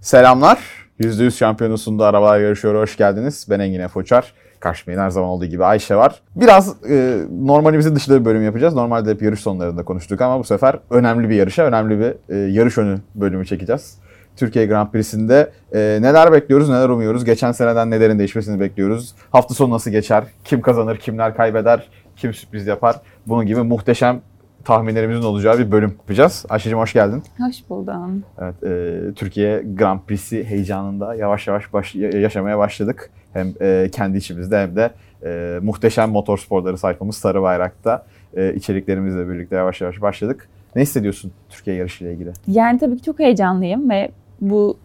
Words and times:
Selamlar. 0.00 0.58
%100 1.00 1.30
şampiyonasında 1.30 2.06
arabalar 2.06 2.40
yarışıyor. 2.40 2.82
Hoş 2.82 2.96
geldiniz. 2.96 3.46
Ben 3.50 3.60
Engin 3.60 3.88
Foçar. 3.88 4.32
Karşımda 4.60 5.02
her 5.02 5.10
zaman 5.10 5.30
olduğu 5.30 5.46
gibi 5.46 5.64
Ayşe 5.64 5.96
var. 5.96 6.22
Biraz 6.36 6.90
e, 6.90 7.18
normalimizin 7.30 7.96
dışında 7.96 8.20
bir 8.20 8.24
bölüm 8.24 8.44
yapacağız. 8.44 8.74
Normalde 8.74 9.10
hep 9.10 9.22
yarış 9.22 9.40
sonlarında 9.40 9.84
konuştuk 9.84 10.20
ama 10.20 10.38
bu 10.38 10.44
sefer 10.44 10.78
önemli 10.90 11.28
bir 11.28 11.34
yarışa, 11.34 11.64
önemli 11.64 11.98
bir 12.00 12.34
e, 12.34 12.36
yarış 12.36 12.78
önü 12.78 12.98
bölümü 13.14 13.46
çekeceğiz. 13.46 13.98
Türkiye 14.36 14.66
Grand 14.66 14.90
Prix'sinde 14.90 15.50
e, 15.72 15.78
neler 15.78 16.32
bekliyoruz, 16.32 16.68
neler 16.68 16.88
umuyoruz? 16.88 17.24
Geçen 17.24 17.52
seneden 17.52 17.90
nelerin 17.90 18.18
değişmesini 18.18 18.60
bekliyoruz? 18.60 19.14
Hafta 19.30 19.54
sonu 19.54 19.74
nasıl 19.74 19.90
geçer? 19.90 20.24
Kim 20.44 20.60
kazanır, 20.60 20.96
kimler 20.96 21.36
kaybeder? 21.36 21.88
Kim 22.16 22.34
sürpriz 22.34 22.66
yapar? 22.66 23.00
Bunun 23.26 23.46
gibi 23.46 23.62
muhteşem 23.62 24.20
tahminlerimizin 24.64 25.22
olacağı 25.22 25.58
bir 25.58 25.72
bölüm 25.72 25.90
yapacağız. 25.90 26.44
Ayşe'cim 26.48 26.78
hoş 26.78 26.92
geldin. 26.92 27.22
Hoş 27.38 27.70
buldum. 27.70 28.24
Evet, 28.38 28.64
e, 28.64 29.14
Türkiye 29.14 29.62
Grand 29.74 30.00
Prix'si 30.00 30.44
heyecanında 30.44 31.14
yavaş 31.14 31.46
yavaş 31.46 31.72
baş, 31.72 31.94
yaşamaya 31.94 32.58
başladık. 32.58 33.10
Hem 33.32 33.54
e, 33.60 33.90
kendi 33.92 34.18
içimizde 34.18 34.58
hem 34.62 34.76
de 34.76 34.90
e, 35.24 35.58
muhteşem 35.62 36.10
motorsporları 36.10 36.78
sayfamız 36.78 37.16
Sarı 37.16 37.42
Bayrak'ta 37.42 38.06
e, 38.36 38.54
içeriklerimizle 38.54 39.28
birlikte 39.28 39.56
yavaş 39.56 39.80
yavaş 39.80 40.02
başladık. 40.02 40.48
Ne 40.76 40.82
hissediyorsun 40.82 41.32
Türkiye 41.48 41.76
yarışıyla 41.76 42.12
ilgili? 42.12 42.32
Yani 42.46 42.78
tabii 42.78 42.96
ki 42.96 43.02
çok 43.02 43.18
heyecanlıyım 43.18 43.90
ve 43.90 44.10
bu 44.40 44.78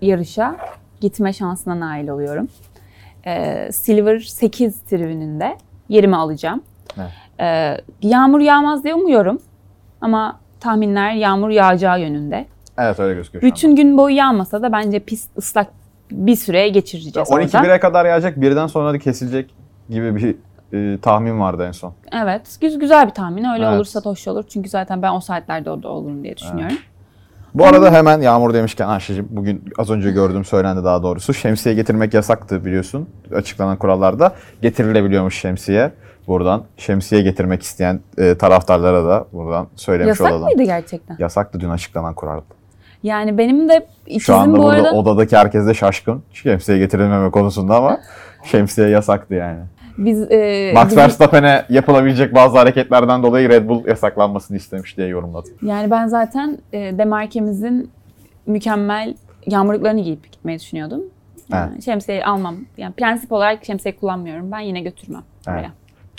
yarışa 0.00 0.56
gitme 1.00 1.32
şansına 1.32 1.80
nail 1.80 2.08
oluyorum. 2.08 2.48
Ee, 3.26 3.68
Silver 3.72 4.18
8 4.18 4.80
tribününde 4.80 5.56
yerimi 5.88 6.16
alacağım. 6.16 6.62
Evet. 6.98 7.10
Ee, 7.40 7.76
yağmur 8.02 8.40
yağmaz 8.40 8.84
diye 8.84 8.94
umuyorum 8.94 9.38
ama 10.00 10.40
tahminler 10.60 11.12
yağmur 11.12 11.50
yağacağı 11.50 12.00
yönünde. 12.00 12.46
Evet 12.78 13.00
öyle 13.00 13.14
gözüküyor. 13.14 13.42
Bütün 13.42 13.76
gün 13.76 13.98
boyu 13.98 14.16
yağmasa 14.16 14.62
da 14.62 14.72
bence 14.72 14.98
pist 14.98 15.38
ıslak 15.38 15.66
bir 16.10 16.36
süre 16.36 16.68
geçireceğiz 16.68 17.30
12 17.30 17.56
orada. 17.58 17.68
1'e 17.68 17.80
kadar 17.80 18.04
yağacak, 18.04 18.40
birden 18.40 18.66
sonra 18.66 18.92
da 18.92 18.98
kesilecek 18.98 19.54
gibi 19.90 20.16
bir 20.16 20.36
e, 20.72 20.98
tahmin 21.00 21.40
vardı 21.40 21.64
en 21.68 21.72
son. 21.72 21.92
Evet, 22.12 22.56
güz- 22.60 22.78
güzel 22.78 23.06
bir 23.06 23.14
tahmin. 23.14 23.44
Öyle 23.44 23.64
Evet. 23.64 23.76
olursa 23.76 24.00
hoş 24.00 24.28
olur. 24.28 24.44
Çünkü 24.48 24.68
zaten 24.68 25.02
ben 25.02 25.12
o 25.12 25.20
saatlerde 25.20 25.70
orada 25.70 25.88
olurum 25.88 26.22
diye 26.22 26.36
düşünüyorum. 26.36 26.76
Bu 27.54 27.66
arada 27.66 27.92
hemen 27.92 28.20
yağmur 28.20 28.54
demişken 28.54 28.88
Ayşe'cim 28.88 29.28
bugün 29.30 29.64
az 29.78 29.90
önce 29.90 30.10
gördüm 30.10 30.44
söylendi 30.44 30.84
daha 30.84 31.02
doğrusu. 31.02 31.34
Şemsiye 31.34 31.74
getirmek 31.74 32.14
yasaktı 32.14 32.64
biliyorsun 32.64 33.08
açıklanan 33.34 33.76
kurallarda. 33.76 34.34
Getirilebiliyormuş 34.62 35.38
şemsiye. 35.40 35.92
Buradan 36.30 36.62
şemsiye 36.76 37.22
getirmek 37.22 37.62
isteyen 37.62 38.00
e, 38.18 38.34
taraftarlara 38.38 39.04
da 39.04 39.26
buradan 39.32 39.66
söylemiş 39.76 40.08
Yasak 40.08 40.32
olalım. 40.32 40.44
mıydı 40.44 40.62
gerçekten? 40.62 41.16
Yasaktı 41.18 41.60
dün 41.60 41.70
açıklanan 41.70 42.14
kural. 42.14 42.40
Yani 43.02 43.38
benim 43.38 43.68
de 43.68 43.86
Şu 44.06 44.12
ikizim 44.12 44.34
anda 44.34 44.58
bu 44.58 44.62
burada 44.62 44.76
arada... 44.76 44.92
odadaki 44.92 45.36
herkes 45.36 45.66
de 45.66 45.74
şaşkın. 45.74 46.22
Şemsiye 46.32 46.78
getirilmeme 46.78 47.30
konusunda 47.30 47.76
ama 47.76 48.00
şemsiye 48.44 48.88
yasaktı 48.88 49.34
yani. 49.34 49.58
Biz, 49.98 50.30
e, 50.30 50.72
Max 50.74 50.86
bizim- 50.86 50.98
Verstappen'e 50.98 51.64
yapılabilecek 51.68 52.34
bazı 52.34 52.58
hareketlerden 52.58 53.22
dolayı 53.22 53.48
Red 53.48 53.68
Bull 53.68 53.86
yasaklanmasını 53.86 54.56
istemiş 54.56 54.96
diye 54.96 55.06
yorumladı. 55.08 55.48
Yani 55.62 55.90
ben 55.90 56.06
zaten 56.06 56.58
e, 56.72 56.98
Demarke'mizin 56.98 57.90
mükemmel 58.46 59.14
yağmurluklarını 59.46 60.00
giyip 60.00 60.32
gitmeyi 60.32 60.58
düşünüyordum. 60.58 61.00
Yani 61.52 61.82
Şemsiye 61.82 62.24
almam. 62.24 62.56
Yani 62.76 62.92
prensip 62.92 63.32
olarak 63.32 63.64
şemsiye 63.64 63.96
kullanmıyorum. 63.96 64.52
Ben 64.52 64.60
yine 64.60 64.80
götürmem. 64.80 65.22
Evet. 65.48 65.66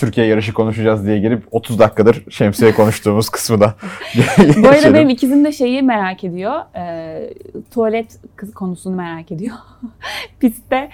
Türkiye 0.02 0.28
yarışı 0.28 0.54
konuşacağız 0.54 1.06
diye 1.06 1.20
girip 1.20 1.44
30 1.52 1.80
dakikadır 1.80 2.24
şemsiye 2.30 2.74
konuştuğumuz 2.74 3.30
kısmı 3.36 3.62
da 3.62 3.74
Bu 4.64 4.68
arada 4.68 4.94
benim 4.94 5.10
ikizim 5.10 5.46
de 5.46 5.52
şeyi 5.52 5.82
merak 5.82 6.24
ediyor. 6.24 6.54
E, 6.76 7.34
tuvalet 7.74 8.20
kız- 8.36 8.54
konusunu 8.54 8.96
merak 8.96 9.32
ediyor. 9.32 9.56
Pistte 10.40 10.90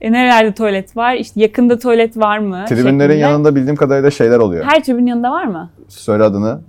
e, 0.00 0.12
nerelerde 0.12 0.54
tuvalet 0.54 0.96
var? 0.96 1.14
İşte 1.14 1.40
yakında 1.40 1.78
tuvalet 1.78 2.16
var 2.16 2.38
mı? 2.38 2.64
Tribünlerin 2.68 2.98
şeklinde. 3.12 3.14
yanında 3.14 3.54
bildiğim 3.54 3.76
kadarıyla 3.76 4.10
şeyler 4.10 4.38
oluyor. 4.38 4.64
Her 4.64 4.84
tribünün 4.84 5.06
yanında 5.06 5.30
var 5.30 5.44
mı? 5.44 5.70
Söyle 5.88 6.22
adını. 6.22 6.60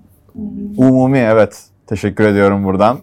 Umumi 0.77 1.17
evet. 1.17 1.63
Teşekkür 1.87 2.23
ediyorum 2.25 2.63
buradan. 2.63 2.97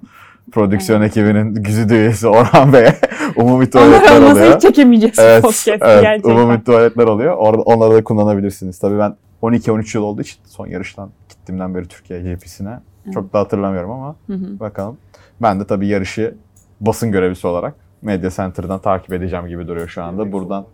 Prodüksiyon 0.53 1.03
ekibinin 1.03 1.55
güzide 1.55 1.95
üyesi 1.95 2.29
Orhan 2.29 2.73
Bey'e 2.73 2.95
umumi 3.37 3.71
tuvaletler 3.71 4.23
oluyor. 4.33 4.55
hiç 4.55 4.63
çekemeyeceğiz 4.63 5.19
Evet, 5.19 5.43
podcast 5.43 5.83
evet 5.83 6.03
gerçekten. 6.03 6.31
umumi 6.31 6.65
tuvaletler 6.65 7.05
oluyor. 7.05 7.37
Orada, 7.37 7.63
onları 7.63 7.95
da 7.95 8.05
kullanabilirsiniz. 8.05 8.79
Tabii 8.79 8.99
ben 8.99 9.17
12-13 9.43 9.97
yıl 9.97 10.05
olduğu 10.05 10.23
için 10.23 10.37
son 10.47 10.67
yarıştan 10.67 11.11
gittiğimden 11.29 11.75
beri 11.75 11.89
Türkiye 11.89 12.21
GP'sine 12.35 12.79
çok 13.15 13.33
da 13.33 13.39
hatırlamıyorum 13.39 13.91
ama 13.91 14.17
Hı 14.27 14.33
hı. 14.33 14.61
bakalım. 14.61 14.97
Ben 15.43 15.61
de 15.61 15.67
tabii 15.67 15.87
yarışı 15.87 16.35
basın 16.81 17.13
görevlisi 17.13 17.47
olarak 17.47 17.75
Media 18.03 18.31
Center'dan 18.31 18.79
takip 18.79 19.13
edeceğim 19.13 19.47
gibi 19.47 19.69
duruyor 19.69 19.89
şu 19.89 20.03
anda. 20.03 20.33
Buradan 20.33 20.65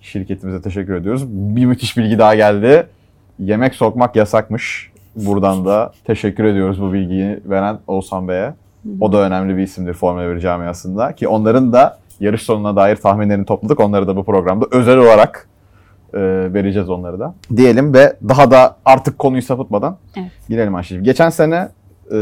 şirketimize 0.00 0.62
teşekkür 0.62 0.94
ediyoruz. 0.94 1.24
Bir 1.28 1.66
müthiş 1.66 1.96
bilgi 1.96 2.18
daha 2.18 2.34
geldi. 2.34 2.86
Yemek 3.38 3.74
sokmak 3.74 4.16
yasakmış. 4.16 4.92
Buradan 5.16 5.64
da 5.64 5.92
teşekkür 6.04 6.44
ediyoruz 6.44 6.82
bu 6.82 6.92
bilgiyi 6.92 7.40
veren 7.44 7.78
Oğuzhan 7.86 8.28
Bey'e. 8.28 8.54
O 9.00 9.12
da 9.12 9.18
önemli 9.18 9.56
bir 9.56 9.62
isimdir 9.62 9.94
Formula 9.94 10.34
1 10.34 10.40
camiasında. 10.40 11.12
Ki 11.12 11.28
onların 11.28 11.72
da 11.72 11.98
yarış 12.20 12.42
sonuna 12.42 12.76
dair 12.76 12.96
tahminlerini 12.96 13.44
topladık. 13.46 13.80
Onları 13.80 14.06
da 14.06 14.16
bu 14.16 14.24
programda 14.24 14.66
özel 14.70 14.98
olarak 14.98 15.48
e, 16.14 16.20
vereceğiz 16.54 16.90
onları 16.90 17.20
da. 17.20 17.34
Diyelim 17.56 17.94
ve 17.94 18.16
daha 18.28 18.50
da 18.50 18.76
artık 18.84 19.18
konuyu 19.18 19.42
sapıtmadan 19.42 19.96
Evet. 20.16 20.30
girelim 20.48 20.74
Ayşe'cim. 20.74 21.04
Geçen 21.04 21.30
sene 21.30 21.68
e, 22.12 22.16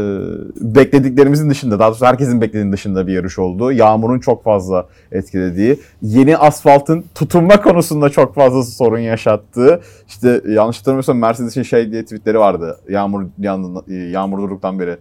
beklediklerimizin 0.61 1.49
dışında, 1.49 1.79
daha 1.79 1.89
doğrusu 1.89 2.05
herkesin 2.05 2.41
beklediğinin 2.41 2.71
dışında 2.71 3.07
bir 3.07 3.13
yarış 3.13 3.39
oldu. 3.39 3.71
Yağmurun 3.71 4.19
çok 4.19 4.43
fazla 4.43 4.87
etkilediği, 5.11 5.79
yeni 6.01 6.37
asfaltın 6.37 7.05
tutunma 7.15 7.61
konusunda 7.61 8.09
çok 8.09 8.35
fazla 8.35 8.63
sorun 8.63 8.99
yaşattığı, 8.99 9.81
işte 10.07 10.41
yanlış 10.47 10.79
hatırlamıyorsam 10.79 11.17
Mercedes'in 11.17 11.63
şey 11.63 11.91
diye 11.91 12.03
tweetleri 12.03 12.39
vardı. 12.39 12.79
Yağmur 12.89 13.25
yanında, 13.37 13.93
yağmur 13.93 14.37
durduktan 14.37 14.79
beri. 14.79 14.97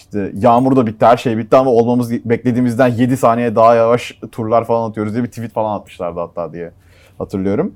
İşte 0.00 0.32
yağmur 0.34 0.76
da 0.76 0.86
bitti, 0.86 1.06
her 1.06 1.16
şey 1.16 1.38
bitti 1.38 1.56
ama 1.56 1.70
olmamız 1.70 2.12
beklediğimizden 2.12 2.88
7 2.88 3.16
saniye 3.16 3.56
daha 3.56 3.74
yavaş 3.74 4.18
turlar 4.32 4.64
falan 4.64 4.90
atıyoruz 4.90 5.12
diye 5.12 5.24
bir 5.24 5.28
tweet 5.28 5.52
falan 5.52 5.76
atmışlardı 5.76 6.20
hatta 6.20 6.52
diye 6.52 6.72
hatırlıyorum. 7.18 7.74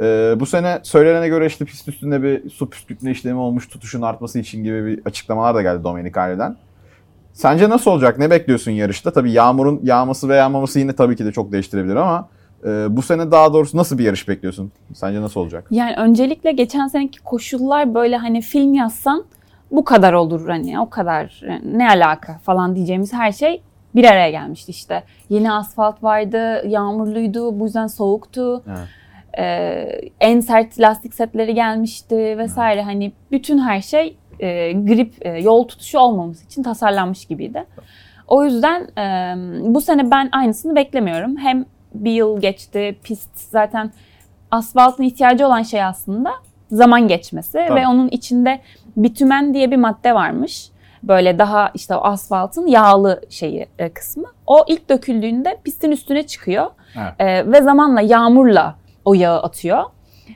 Ee, 0.00 0.34
bu 0.40 0.46
sene 0.46 0.80
söylenene 0.82 1.28
göre 1.28 1.46
işte 1.46 1.64
pist 1.64 1.88
üstünde 1.88 2.22
bir 2.22 2.50
su 2.50 2.70
püskürtme 2.70 3.10
işlemi 3.10 3.38
olmuş 3.38 3.68
tutuşun 3.68 4.02
artması 4.02 4.38
için 4.38 4.64
gibi 4.64 4.86
bir 4.86 5.00
açıklamalar 5.04 5.54
da 5.54 5.62
geldi 5.62 5.84
Domenicali'den. 5.84 6.56
Sence 7.32 7.68
nasıl 7.68 7.90
olacak? 7.90 8.18
Ne 8.18 8.30
bekliyorsun 8.30 8.70
yarışta? 8.70 9.12
Tabii 9.12 9.32
yağmurun 9.32 9.80
yağması 9.82 10.28
ve 10.28 10.36
yağmaması 10.36 10.78
yine 10.78 10.92
tabii 10.92 11.16
ki 11.16 11.24
de 11.24 11.32
çok 11.32 11.52
değiştirebilir 11.52 11.96
ama 11.96 12.28
e, 12.64 12.96
bu 12.96 13.02
sene 13.02 13.30
daha 13.30 13.52
doğrusu 13.52 13.76
nasıl 13.76 13.98
bir 13.98 14.04
yarış 14.04 14.28
bekliyorsun? 14.28 14.72
Sence 14.94 15.20
nasıl 15.20 15.40
olacak? 15.40 15.66
Yani 15.70 15.96
öncelikle 15.96 16.52
geçen 16.52 16.86
seneki 16.86 17.20
koşullar 17.20 17.94
böyle 17.94 18.16
hani 18.16 18.40
film 18.40 18.74
yazsan 18.74 19.24
bu 19.70 19.84
kadar 19.84 20.12
olur 20.12 20.48
hani 20.48 20.80
o 20.80 20.90
kadar 20.90 21.42
yani 21.48 21.78
ne 21.78 21.88
alaka 21.88 22.38
falan 22.38 22.76
diyeceğimiz 22.76 23.12
her 23.12 23.32
şey 23.32 23.62
bir 23.94 24.04
araya 24.04 24.30
gelmişti 24.30 24.70
işte. 24.70 25.02
Yeni 25.28 25.52
asfalt 25.52 26.02
vardı, 26.02 26.68
yağmurluydu, 26.68 27.60
bu 27.60 27.64
yüzden 27.64 27.86
soğuktu. 27.86 28.62
Evet. 28.68 28.88
Ee, 29.38 30.00
en 30.20 30.40
sert 30.40 30.80
lastik 30.80 31.14
setleri 31.14 31.54
gelmişti 31.54 32.38
vesaire. 32.38 32.82
Hani 32.82 33.12
bütün 33.30 33.58
her 33.58 33.80
şey 33.80 34.16
e, 34.40 34.72
grip, 34.72 35.26
e, 35.26 35.28
yol 35.28 35.68
tutuşu 35.68 35.98
olmaması 35.98 36.44
için 36.44 36.62
tasarlanmış 36.62 37.24
gibiydi. 37.24 37.64
O 38.28 38.44
yüzden 38.44 38.82
e, 38.98 39.34
bu 39.74 39.80
sene 39.80 40.10
ben 40.10 40.28
aynısını 40.32 40.76
beklemiyorum. 40.76 41.36
Hem 41.36 41.64
bir 41.94 42.12
yıl 42.12 42.40
geçti, 42.40 42.98
pist 43.02 43.38
zaten 43.38 43.92
asfaltın 44.50 45.02
ihtiyacı 45.02 45.46
olan 45.46 45.62
şey 45.62 45.84
aslında 45.84 46.30
zaman 46.70 47.08
geçmesi 47.08 47.52
Tabii. 47.68 47.80
ve 47.80 47.86
onun 47.86 48.08
içinde 48.08 48.60
bitümen 48.96 49.54
diye 49.54 49.70
bir 49.70 49.76
madde 49.76 50.14
varmış. 50.14 50.68
Böyle 51.02 51.38
daha 51.38 51.70
işte 51.74 51.94
o 51.96 52.00
asfaltın 52.04 52.66
yağlı 52.66 53.20
şeyi 53.28 53.66
e, 53.78 53.88
kısmı. 53.88 54.26
O 54.46 54.64
ilk 54.68 54.88
döküldüğünde 54.90 55.56
pistin 55.64 55.90
üstüne 55.90 56.26
çıkıyor 56.26 56.66
Evet. 56.96 57.12
E, 57.18 57.52
ve 57.52 57.62
zamanla 57.62 58.00
yağmurla 58.00 58.74
o 59.04 59.14
yağı 59.14 59.42
atıyor. 59.42 59.82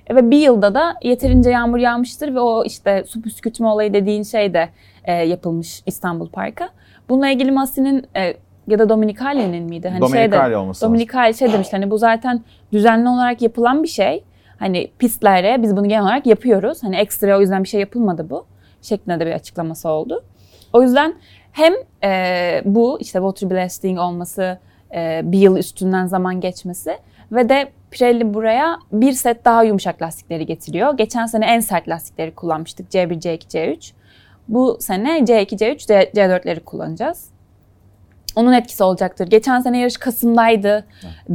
E, 0.07 0.15
ve 0.17 0.31
bir 0.31 0.39
yılda 0.39 0.75
da 0.75 0.95
yeterince 1.03 1.51
yağmur 1.51 1.79
yağmıştır 1.79 2.35
ve 2.35 2.41
o 2.41 2.65
işte 2.65 3.05
su 3.09 3.23
püskürtme 3.23 3.67
olayı 3.67 3.95
dediğin 3.95 4.23
şey 4.23 4.55
de 4.55 4.69
e, 5.05 5.13
yapılmış 5.13 5.83
İstanbul 5.87 6.29
Park'a. 6.29 6.69
Bununla 7.09 7.29
ilgili 7.29 7.51
Massi'nin 7.53 8.07
e, 8.17 8.35
ya 8.69 8.79
da 8.79 8.89
Dominicali'nin 8.89 9.65
miydi? 9.65 9.89
Hani 9.89 10.11
şeyde- 10.11 10.33
Domenicali 10.33 10.57
olması 10.57 10.79
lazım. 10.85 10.89
Dominicali 10.95 11.35
şey 11.35 11.53
demiş 11.53 11.69
hani 11.73 11.91
bu 11.91 11.99
zaten 11.99 12.41
düzenli 12.73 13.09
olarak 13.09 13.43
yapılan 13.43 13.83
bir 13.83 13.89
şey. 13.89 14.25
Hani 14.59 14.91
pistlere 14.99 15.63
biz 15.63 15.77
bunu 15.77 15.89
genel 15.89 16.03
olarak 16.03 16.27
yapıyoruz. 16.27 16.83
Hani 16.83 16.97
ekstra 16.97 17.39
o 17.39 17.41
yüzden 17.41 17.63
bir 17.63 17.69
şey 17.69 17.81
yapılmadı 17.81 18.31
bu. 18.31 18.47
Şeklinde 18.83 19.21
de 19.21 19.27
bir 19.27 19.33
açıklaması 19.33 19.89
oldu. 19.89 20.25
O 20.73 20.83
yüzden 20.83 21.15
hem 21.53 21.73
e, 22.05 22.63
bu 22.65 22.99
işte 23.01 23.19
water 23.19 23.51
blasting 23.51 23.99
olması, 23.99 24.59
e, 24.95 25.21
bir 25.25 25.39
yıl 25.39 25.57
üstünden 25.57 26.07
zaman 26.07 26.41
geçmesi 26.41 26.99
ve 27.33 27.49
de 27.49 27.69
Pirelli 27.91 28.35
buraya 28.35 28.79
bir 28.93 29.13
set 29.13 29.45
daha 29.45 29.63
yumuşak 29.63 30.03
lastikleri 30.03 30.47
getiriyor. 30.47 30.97
Geçen 30.97 31.27
sene 31.27 31.47
en 31.47 31.61
sert 31.61 31.89
lastikleri 31.89 32.35
kullanmıştık 32.35 32.91
C1, 32.91 33.21
C2, 33.21 33.39
C3. 33.39 33.93
Bu 34.49 34.77
sene 34.81 35.19
C2, 35.19 35.57
C3, 35.57 35.87
C- 35.87 36.11
C4'leri 36.15 36.61
kullanacağız. 36.61 37.34
Onun 38.37 38.53
etkisi 38.53 38.85
olacaktır. 38.85 39.27
Geçen 39.27 39.61
sene 39.61 39.79
yarış 39.79 39.97
Kasım'daydı. 39.97 40.85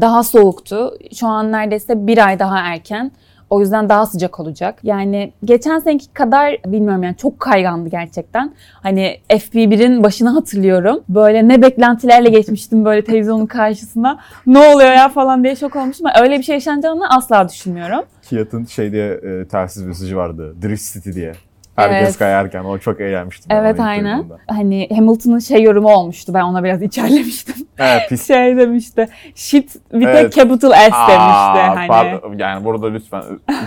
Daha 0.01 0.23
soğuktu. 0.23 0.97
Şu 1.15 1.27
an 1.27 1.51
neredeyse 1.51 2.07
bir 2.07 2.27
ay 2.27 2.39
daha 2.39 2.59
erken. 2.59 3.11
O 3.49 3.61
yüzden 3.61 3.89
daha 3.89 4.05
sıcak 4.05 4.39
olacak. 4.39 4.79
Yani 4.83 5.33
geçen 5.45 5.79
seneki 5.79 6.13
kadar 6.13 6.57
bilmiyorum 6.65 7.03
yani 7.03 7.15
çok 7.17 7.39
kaygandı 7.39 7.89
gerçekten. 7.89 8.53
Hani 8.73 9.17
FP1'in 9.29 10.03
başını 10.03 10.29
hatırlıyorum. 10.29 11.03
Böyle 11.09 11.47
ne 11.47 11.61
beklentilerle 11.61 12.29
geçmiştim 12.29 12.85
böyle 12.85 13.03
televizyonun 13.03 13.45
karşısına. 13.45 14.19
Ne 14.47 14.59
oluyor 14.59 14.91
ya 14.91 15.09
falan 15.09 15.43
diye 15.43 15.55
şok 15.55 15.75
olmuştum. 15.75 16.07
Öyle 16.21 16.37
bir 16.37 16.43
şey 16.43 16.55
yaşanacağını 16.55 17.09
asla 17.09 17.49
düşünmüyorum. 17.49 18.05
Fiat'ın 18.21 18.65
şey 18.65 18.91
diye 18.91 19.11
e, 19.11 19.47
telsiz 19.47 19.83
mesajı 19.83 20.17
vardı. 20.17 20.55
Drift 20.61 20.93
City 20.93 21.11
diye. 21.11 21.33
Herkes 21.79 22.01
Evet. 22.07 22.17
kayarken 22.17 22.63
o 22.63 22.77
çok 22.77 23.01
eğlenmiştim. 23.01 23.51
Evet 23.51 23.79
aynen. 23.79 24.25
Hani 24.47 24.87
Hamilton'ın 24.95 25.39
şey 25.39 25.63
yorumu 25.63 25.89
olmuştu. 25.89 26.33
Ben 26.33 26.41
ona 26.43 26.63
biraz 26.63 26.81
içerlemiştim. 26.81 27.55
Evet 27.77 28.01
pis. 28.09 28.27
şey 28.27 28.57
demişti. 28.57 29.07
Shit 29.35 29.71
with 29.73 30.07
Evet. 30.07 30.25
a 30.25 30.29
capital 30.29 30.71
S 30.71 30.77
Aa, 30.95 31.07
demişti. 31.07 31.79
Hani. 31.79 31.87
pardon. 31.87 32.33
yani 32.37 32.65
burada 32.65 32.87
lütfen 32.87 33.23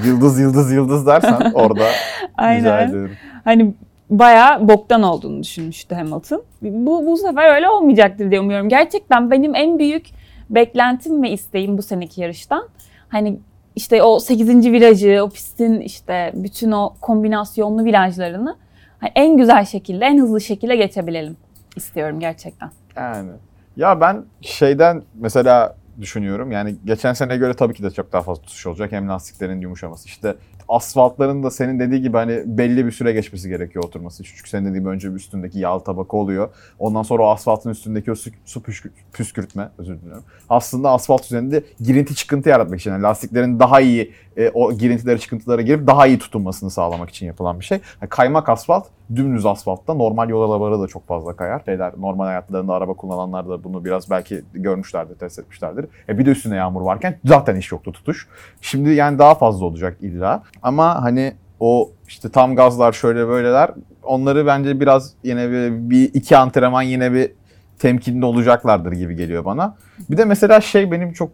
yıldız 0.06 0.40
yıldız 0.40 0.72
yıldız 0.72 1.06
dersen 1.06 1.50
orada 1.54 1.84
rica 1.84 1.92
Aynen. 2.38 2.88
ederim. 2.88 3.10
Hani 3.44 3.74
bayağı 4.10 4.68
boktan 4.68 5.02
olduğunu 5.02 5.42
düşünmüştü 5.42 5.94
Hamilton. 5.94 6.42
Bu, 6.62 7.06
bu 7.06 7.16
sefer 7.16 7.54
öyle 7.54 7.68
olmayacaktır 7.68 8.30
diye 8.30 8.40
umuyorum. 8.40 8.68
Gerçekten 8.68 9.30
benim 9.30 9.54
en 9.54 9.78
büyük 9.78 10.06
beklentim 10.50 11.22
ve 11.22 11.30
isteğim 11.30 11.78
bu 11.78 11.82
seneki 11.82 12.20
yarıştan. 12.20 12.68
Hani 13.08 13.38
işte 13.76 14.02
o 14.02 14.20
8. 14.20 14.72
virajı, 14.72 15.20
o 15.24 15.30
pistin 15.30 15.80
işte 15.80 16.32
bütün 16.34 16.72
o 16.72 16.94
kombinasyonlu 17.00 17.84
virajlarını 17.84 18.56
hani 19.00 19.12
en 19.14 19.36
güzel 19.36 19.64
şekilde, 19.64 20.04
en 20.04 20.18
hızlı 20.18 20.40
şekilde 20.40 20.76
geçebilelim 20.76 21.36
istiyorum 21.76 22.20
gerçekten. 22.20 22.70
Yani 22.96 23.30
ya 23.76 24.00
ben 24.00 24.24
şeyden 24.40 25.02
mesela 25.14 25.76
düşünüyorum. 26.00 26.52
Yani 26.52 26.76
geçen 26.84 27.12
seneye 27.12 27.36
göre 27.36 27.54
tabii 27.54 27.74
ki 27.74 27.82
de 27.82 27.90
çok 27.90 28.12
daha 28.12 28.22
fazla 28.22 28.42
tutuş 28.42 28.66
olacak. 28.66 28.92
Hem 28.92 29.08
lastiklerin 29.08 29.60
yumuşaması. 29.60 30.08
İşte 30.08 30.34
asfaltların 30.68 31.42
da 31.42 31.50
senin 31.50 31.80
dediği 31.80 32.02
gibi 32.02 32.16
hani 32.16 32.42
belli 32.46 32.86
bir 32.86 32.90
süre 32.90 33.12
geçmesi 33.12 33.48
gerekiyor 33.48 33.84
oturması. 33.84 34.24
Çünkü 34.24 34.50
senin 34.50 34.64
dediğin 34.64 34.80
gibi 34.80 34.88
önce 34.88 35.08
üstündeki 35.08 35.58
yağ 35.58 35.78
tabaka 35.78 36.16
oluyor. 36.16 36.48
Ondan 36.78 37.02
sonra 37.02 37.22
o 37.22 37.26
asfaltın 37.26 37.70
üstündeki 37.70 38.12
o 38.12 38.14
su, 38.14 38.30
su 38.44 38.60
püskü- 38.60 38.90
püskürtme, 39.12 39.68
özür 39.78 40.00
diliyorum. 40.00 40.24
Aslında 40.48 40.90
asfalt 40.90 41.24
üzerinde 41.24 41.62
girinti 41.80 42.14
çıkıntı 42.14 42.48
yaratmak 42.48 42.80
için. 42.80 42.90
Yani 42.90 43.02
lastiklerin 43.02 43.58
daha 43.58 43.80
iyi 43.80 44.12
e, 44.36 44.50
o 44.54 44.72
girintilere 44.72 45.18
çıkıntılara 45.18 45.62
girip 45.62 45.86
daha 45.86 46.06
iyi 46.06 46.18
tutunmasını 46.18 46.70
sağlamak 46.70 47.10
için 47.10 47.26
yapılan 47.26 47.60
bir 47.60 47.64
şey. 47.64 47.80
Yani 48.02 48.08
kaymak 48.08 48.48
asfalt 48.48 48.86
dümdüz 49.16 49.46
asfaltta 49.46 49.94
normal 49.94 50.28
yol 50.28 50.42
arabaları 50.42 50.80
da 50.80 50.86
çok 50.86 51.08
fazla 51.08 51.36
kayar. 51.36 51.62
Şeyler 51.64 51.92
normal 51.98 52.24
hayatlarında 52.24 52.74
araba 52.74 52.94
kullananlar 52.94 53.48
da 53.48 53.64
bunu 53.64 53.84
biraz 53.84 54.10
belki 54.10 54.42
görmüşlerdir, 54.52 55.14
test 55.14 55.38
etmişlerdir. 55.38 55.86
E 56.08 56.18
bir 56.18 56.26
de 56.26 56.30
üstüne 56.30 56.56
yağmur 56.56 56.82
varken 56.82 57.18
zaten 57.24 57.56
iş 57.56 57.72
yoktu 57.72 57.92
tutuş. 57.92 58.28
Şimdi 58.60 58.90
yani 58.90 59.18
daha 59.18 59.34
fazla 59.34 59.66
olacak 59.66 59.96
illa. 60.00 60.42
Ama 60.62 61.02
hani 61.02 61.34
o 61.60 61.90
işte 62.08 62.28
tam 62.28 62.56
gazlar 62.56 62.92
şöyle 62.92 63.28
böyleler 63.28 63.70
onları 64.02 64.46
bence 64.46 64.80
biraz 64.80 65.12
yine 65.24 65.50
bir, 65.50 65.90
bir 65.90 66.14
iki 66.14 66.36
antrenman 66.36 66.82
yine 66.82 67.12
bir 67.12 67.32
temkinli 67.78 68.24
olacaklardır 68.24 68.92
gibi 68.92 69.16
geliyor 69.16 69.44
bana. 69.44 69.76
Bir 70.10 70.16
de 70.16 70.24
mesela 70.24 70.60
şey 70.60 70.90
benim 70.90 71.12
çok 71.12 71.30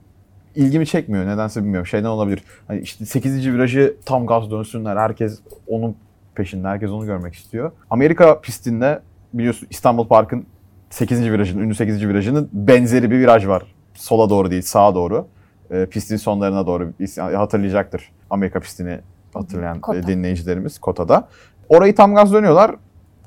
ilgimi 0.54 0.86
çekmiyor. 0.86 1.26
Nedense 1.26 1.62
bilmiyorum. 1.62 1.86
Şeyden 1.86 2.08
olabilir. 2.08 2.42
Hani 2.68 2.80
işte 2.80 3.06
8. 3.06 3.52
virajı 3.52 3.96
tam 4.04 4.26
gaz 4.26 4.50
dönsünler. 4.50 4.96
Herkes 4.96 5.40
onun 5.66 5.96
peşinde. 6.34 6.68
Herkes 6.68 6.90
onu 6.90 7.06
görmek 7.06 7.34
istiyor. 7.34 7.72
Amerika 7.90 8.40
pistinde 8.40 9.00
biliyorsun 9.34 9.68
İstanbul 9.70 10.08
Park'ın 10.08 10.46
8. 10.90 11.30
virajının, 11.30 11.62
ünlü 11.62 11.74
8. 11.74 12.08
virajının 12.08 12.48
benzeri 12.52 13.10
bir 13.10 13.18
viraj 13.18 13.46
var. 13.46 13.62
Sola 13.94 14.30
doğru 14.30 14.50
değil, 14.50 14.62
sağa 14.62 14.94
doğru. 14.94 15.26
Ee, 15.70 15.86
pistin 15.86 16.16
sonlarına 16.16 16.66
doğru 16.66 16.92
hatırlayacaktır. 17.16 18.12
Amerika 18.30 18.60
pistini 18.60 18.98
hatırlayan 19.34 19.80
Kota. 19.80 20.06
dinleyicilerimiz 20.06 20.78
Kota'da. 20.78 21.28
Orayı 21.68 21.94
tam 21.94 22.14
gaz 22.14 22.32
dönüyorlar. 22.32 22.74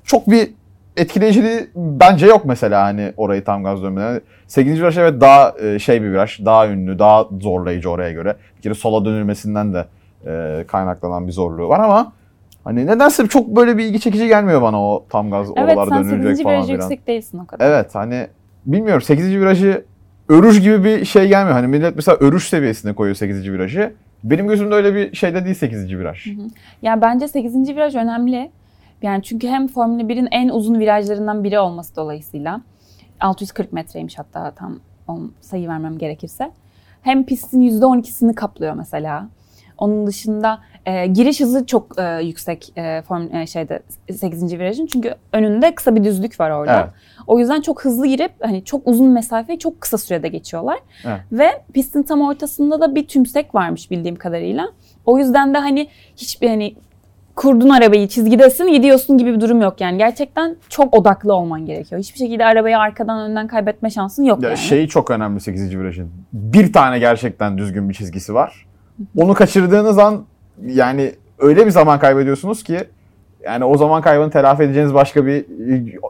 Çok 0.03 0.29
bir 0.29 0.51
etkileyiciliği 0.97 1.69
bence 1.75 2.25
yok 2.25 2.45
mesela 2.45 2.83
hani 2.83 3.13
orayı 3.17 3.43
tam 3.43 3.63
gaz 3.63 3.83
dönmeden. 3.83 4.21
8. 4.47 4.79
viraj 4.81 4.97
evet 4.97 5.21
daha 5.21 5.53
e, 5.59 5.79
şey 5.79 6.01
bir 6.01 6.11
viraj, 6.11 6.45
daha 6.45 6.67
ünlü, 6.67 6.99
daha 6.99 7.25
zorlayıcı 7.41 7.89
oraya 7.89 8.11
göre. 8.11 8.35
Bir 8.57 8.61
kere 8.61 8.73
sola 8.73 9.05
dönülmesinden 9.05 9.73
de 9.73 9.85
e, 10.25 10.63
kaynaklanan 10.67 11.27
bir 11.27 11.31
zorluğu 11.31 11.69
var 11.69 11.79
ama 11.79 12.13
hani 12.63 12.85
nedense 12.85 13.27
çok 13.27 13.47
böyle 13.47 13.77
bir 13.77 13.83
ilgi 13.83 13.99
çekici 13.99 14.27
gelmiyor 14.27 14.61
bana 14.61 14.81
o 14.81 15.05
tam 15.09 15.31
gaz 15.31 15.47
Evet 15.55 15.77
oralar 15.77 15.87
sen 15.87 16.03
dönülecek 16.03 16.29
8. 16.29 16.43
falan 16.43 16.55
virajı 16.55 16.67
filan. 16.67 16.79
yüksek 16.79 17.07
değilsin 17.07 17.37
o 17.37 17.47
kadar. 17.47 17.65
Evet 17.65 17.95
hani 17.95 18.27
bilmiyorum 18.65 19.01
8. 19.01 19.29
virajı 19.29 19.85
örüş 20.29 20.61
gibi 20.61 20.83
bir 20.83 21.05
şey 21.05 21.27
gelmiyor. 21.27 21.55
Hani 21.55 21.67
millet 21.67 21.95
mesela 21.95 22.17
örüş 22.17 22.49
seviyesine 22.49 22.93
koyuyor 22.93 23.15
8. 23.15 23.51
virajı. 23.51 23.93
Benim 24.23 24.47
gözümde 24.47 24.75
öyle 24.75 24.95
bir 24.95 25.15
şeyde 25.15 25.45
değil 25.45 25.55
8. 25.55 25.89
viraj. 25.89 26.27
Yani 26.81 27.01
bence 27.01 27.27
8. 27.27 27.69
viraj 27.69 27.95
önemli. 27.95 28.51
Yani 29.01 29.23
çünkü 29.23 29.47
hem 29.47 29.67
Formula 29.67 30.01
1'in 30.01 30.27
en 30.31 30.49
uzun 30.49 30.79
virajlarından 30.79 31.43
biri 31.43 31.59
olması 31.59 31.95
dolayısıyla 31.95 32.61
640 33.19 33.73
metreymiş 33.73 34.19
hatta 34.19 34.51
tam 34.51 34.79
sayı 35.41 35.67
vermem 35.67 35.97
gerekirse. 35.97 36.51
Hem 37.01 37.25
pistin 37.25 37.61
%12'sini 37.61 38.33
kaplıyor 38.33 38.73
mesela. 38.73 39.29
Onun 39.81 40.07
dışında 40.07 40.59
e, 40.85 41.07
giriş 41.07 41.39
hızı 41.39 41.65
çok 41.65 41.99
e, 41.99 42.23
yüksek 42.23 42.73
e, 42.77 43.01
form 43.01 43.35
e, 43.35 43.47
şeyde 43.47 43.79
8. 44.11 44.59
virajın 44.59 44.85
çünkü 44.85 45.15
önünde 45.33 45.75
kısa 45.75 45.95
bir 45.95 46.03
düzlük 46.03 46.39
var 46.39 46.49
orada. 46.51 46.79
Evet. 46.79 46.89
O 47.27 47.39
yüzden 47.39 47.61
çok 47.61 47.85
hızlı 47.85 48.07
girip 48.07 48.31
hani 48.41 48.63
çok 48.63 48.87
uzun 48.87 49.07
mesafeyi 49.07 49.59
çok 49.59 49.81
kısa 49.81 49.97
sürede 49.97 50.27
geçiyorlar. 50.27 50.79
Evet. 51.05 51.19
Ve 51.31 51.49
pistin 51.73 52.03
tam 52.03 52.21
ortasında 52.21 52.81
da 52.81 52.95
bir 52.95 53.07
tümsek 53.07 53.55
varmış 53.55 53.91
bildiğim 53.91 54.15
kadarıyla. 54.15 54.67
O 55.05 55.19
yüzden 55.19 55.53
de 55.53 55.57
hani 55.57 55.87
hiçbir 56.17 56.49
hani 56.49 56.75
kurdun 57.35 57.69
arabayı 57.69 58.07
çizgidesin 58.07 58.67
gidiyorsun 58.67 59.17
gibi 59.17 59.33
bir 59.33 59.41
durum 59.41 59.61
yok 59.61 59.81
yani. 59.81 59.97
Gerçekten 59.97 60.55
çok 60.69 60.93
odaklı 60.97 61.33
olman 61.33 61.65
gerekiyor. 61.65 62.01
Hiçbir 62.01 62.19
şekilde 62.19 62.45
arabayı 62.45 62.77
arkadan 62.77 63.29
önden 63.29 63.47
kaybetme 63.47 63.89
şansın 63.89 64.23
yok 64.23 64.43
Ya 64.43 64.49
yani. 64.49 64.57
Şeyi 64.57 64.87
çok 64.87 65.11
önemli 65.11 65.39
8. 65.39 65.77
virajın. 65.77 66.11
Bir 66.33 66.73
tane 66.73 66.99
gerçekten 66.99 67.57
düzgün 67.57 67.89
bir 67.89 67.93
çizgisi 67.93 68.33
var. 68.33 68.70
Onu 69.17 69.33
kaçırdığınız 69.33 69.97
an 69.97 70.23
yani 70.65 71.11
öyle 71.39 71.65
bir 71.65 71.71
zaman 71.71 71.99
kaybediyorsunuz 71.99 72.63
ki 72.63 72.77
yani 73.45 73.65
o 73.65 73.77
zaman 73.77 74.01
kaybını 74.01 74.31
telafi 74.31 74.63
edeceğiniz 74.63 74.93
başka 74.93 75.25
bir 75.25 75.45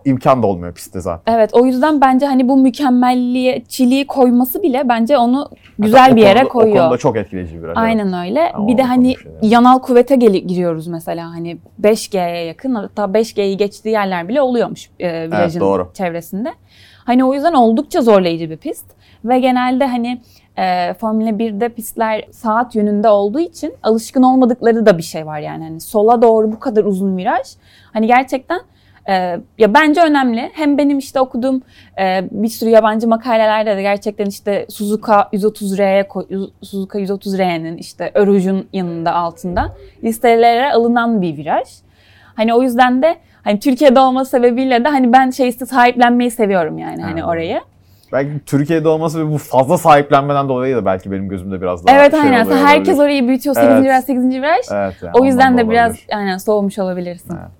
imkan 0.06 0.44
da 0.44 0.48
olmuyor 0.48 0.74
pistte 0.74 1.02
zaten. 1.02 1.34
Evet 1.36 1.50
o 1.54 1.66
yüzden 1.66 2.02
bence 2.02 2.26
hani 2.26 2.50
bu 2.50 2.58
mükemmelliyetçiliği 2.58 4.08
koyması 4.08 4.64
bile 4.64 4.90
bence 4.90 5.18
onu 5.18 5.50
güzel 5.80 6.00
Hatta 6.00 6.16
bir 6.16 6.22
yere 6.22 6.40
konuda- 6.40 6.50
koyuyor. 6.50 6.78
O 6.78 6.80
konuda 6.82 6.98
çok 6.98 7.18
etkileyici 7.18 7.54
bir 7.56 7.60
viraj. 7.62 7.78
evet. 7.78 7.78
Aynen 7.78 8.26
öyle. 8.28 8.52
Ama 8.54 8.68
bir 8.68 8.78
de 8.78 8.84
hani 8.84 9.16
şey 9.16 9.32
yani. 9.42 9.54
yanal 9.54 9.80
kuvvete 9.80 10.16
gel- 10.16 10.34
giriyoruz 10.48 10.88
mesela 10.88 11.30
hani 11.32 11.58
5G'ye 11.84 12.46
yakın 12.46 12.76
hatta 12.76 13.04
5G'yi 13.14 13.58
geçtiği 13.58 13.90
yerler 13.90 14.28
bile 14.28 14.42
oluyormuş 14.42 14.90
e, 15.00 15.28
virajın 15.28 15.60
doğru. 15.60 15.92
çevresinde. 15.94 16.54
Hani 17.06 17.26
o 17.26 17.34
yüzden 17.34 17.54
oldukça 17.54 18.02
zorlayıcı 18.02 18.50
bir 18.50 18.58
pist 18.58 18.86
ve 19.26 19.40
genelde 19.40 19.88
hani 19.88 20.22
e, 20.62 20.94
Formula 20.94 21.30
1'de 21.30 21.70
pistler 21.70 22.24
saat 22.32 22.76
yönünde 22.76 23.10
olduğu 23.10 23.40
için 23.40 23.74
alışkın 23.84 24.24
olmadıkları 24.24 24.86
da 24.86 24.98
bir 24.98 25.04
şey 25.04 25.26
var 25.26 25.40
yani 25.40 25.64
hani 25.64 25.80
sola 25.82 26.22
doğru 26.22 26.52
bu 26.52 26.60
kadar 26.60 26.84
uzun 26.84 27.18
viraj 27.18 27.48
hani 27.94 28.08
gerçekten 28.08 28.60
e, 29.10 29.14
ya 29.58 29.74
bence 29.74 30.02
önemli. 30.02 30.50
Hem 30.54 30.78
benim 30.78 30.98
işte 30.98 31.20
okuduğum 31.20 31.62
e, 32.00 32.24
bir 32.32 32.48
sürü 32.48 32.70
yabancı 32.70 33.08
makalelerde 33.08 33.78
de 33.78 33.82
gerçekten 33.82 34.26
işte 34.26 34.66
Suzuka 34.70 35.30
130R'ye 35.34 36.08
koy- 36.08 36.28
Suzuka 36.62 37.00
130R'nin 37.00 37.78
işte 37.78 38.12
Öruj'un 38.14 38.68
yanında 38.74 39.14
altında 39.14 39.76
listelere 40.04 40.72
alınan 40.74 41.22
bir 41.22 41.38
viraj. 41.38 41.68
Hani 42.36 42.54
o 42.54 42.62
yüzden 42.64 43.02
de 43.02 43.16
hani 43.44 43.60
Türkiye'de 43.60 44.00
olması 44.00 44.32
sebebiyle 44.32 44.84
de 44.84 44.90
hani 44.90 45.14
ben 45.14 45.30
şeyi 45.30 45.54
sahiplenmeyi 45.54 46.32
seviyorum 46.32 46.78
yani 46.78 47.02
hani 47.02 47.22
Ha. 47.22 47.30
orayı. 47.30 47.62
Belki 48.12 48.46
Türkiye'de 48.46 48.88
olması 48.88 49.28
ve 49.28 49.32
bu 49.32 49.38
fazla 49.38 49.78
sahiplenmeden 49.78 50.50
dolayı 50.50 50.76
da 50.76 50.86
belki 50.86 51.12
benim 51.12 51.30
gözümde 51.30 51.62
biraz 51.62 51.86
daha 51.86 51.96
evet 51.96 52.12
şey 52.12 52.20
aynen. 52.20 52.46
oluyor 52.46 52.58
Herkes 52.58 52.88
olabilir. 52.88 53.04
orayı 53.04 53.28
büyütüyor 53.28 53.56
8. 53.56 53.70
Evet. 53.70 53.84
viraj 53.84 54.06
8. 54.06 54.26
viraj. 54.30 54.66
Evet, 54.72 54.96
yani 55.02 55.12
o 55.14 55.26
yüzden 55.26 55.58
de 55.58 55.70
biraz 55.70 55.96
aynen 56.16 56.38
soğumuş 56.38 56.80
olabilirsin. 56.80 57.34
Evet. 57.34 57.52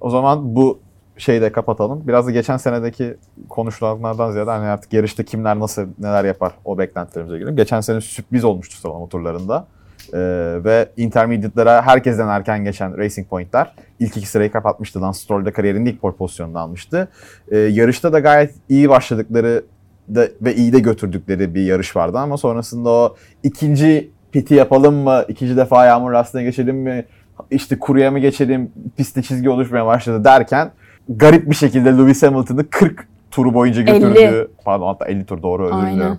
O 0.00 0.10
zaman 0.10 0.56
bu 0.56 0.78
şeyi 1.16 1.40
de 1.40 1.52
kapatalım. 1.52 2.08
Biraz 2.08 2.26
da 2.26 2.30
geçen 2.30 2.56
senedeki 2.56 3.16
konuşulanlardan 3.48 4.32
ziyade 4.32 4.50
hani 4.50 4.66
artık 4.66 4.92
yarışta 4.92 5.22
kimler 5.22 5.58
nasıl 5.58 5.86
neler 5.98 6.24
yapar 6.24 6.52
o 6.64 6.78
beklentilerimize 6.78 7.38
girelim. 7.38 7.56
Geçen 7.56 7.80
sene 7.80 8.00
sürpriz 8.00 8.44
olmuştu 8.44 8.76
sıralama 8.76 9.08
turlarında. 9.08 9.66
Ee, 10.12 10.18
ve 10.64 10.88
intermediate'lara 10.96 11.86
herkesten 11.86 12.28
erken 12.28 12.64
geçen 12.64 12.98
Racing 12.98 13.28
Point'ler 13.28 13.74
ilk 14.00 14.16
iki 14.16 14.28
sırayı 14.28 14.52
kapatmıştı. 14.52 15.02
Lance 15.02 15.18
Stroll 15.18 15.44
de 15.44 15.52
kariyerinin 15.52 15.86
ilk 15.86 16.00
pole 16.00 16.16
pozisyonunu 16.16 16.58
almıştı. 16.58 17.08
Ee, 17.50 17.58
yarışta 17.58 18.12
da 18.12 18.18
gayet 18.18 18.54
iyi 18.68 18.88
başladıkları 18.88 19.64
da, 20.14 20.28
ve 20.42 20.54
iyi 20.54 20.72
de 20.72 20.78
götürdükleri 20.80 21.54
bir 21.54 21.62
yarış 21.62 21.96
vardı 21.96 22.18
ama 22.18 22.36
sonrasında 22.36 22.90
o 22.90 23.16
ikinci 23.42 24.10
piti 24.32 24.54
yapalım 24.54 24.94
mı, 24.94 25.24
ikinci 25.28 25.56
defa 25.56 25.86
yağmur 25.86 26.12
lastiğine 26.12 26.48
geçelim 26.48 26.76
mi, 26.76 27.04
işte 27.50 27.78
kuruya 27.78 28.10
mı 28.10 28.18
geçelim, 28.18 28.72
pistte 28.96 29.22
çizgi 29.22 29.50
oluşmaya 29.50 29.86
başladı 29.86 30.24
derken 30.24 30.70
garip 31.08 31.50
bir 31.50 31.54
şekilde 31.54 31.88
Lewis 31.88 32.22
Hamilton'ı 32.22 32.70
40 32.70 33.08
turu 33.30 33.54
boyunca 33.54 33.82
götürdüğü 33.82 34.48
pardon 34.64 34.86
hatta 34.86 35.06
50 35.06 35.26
tur 35.26 35.42
doğru 35.42 35.66
özür 35.66 35.92
diliyorum. 35.92 36.18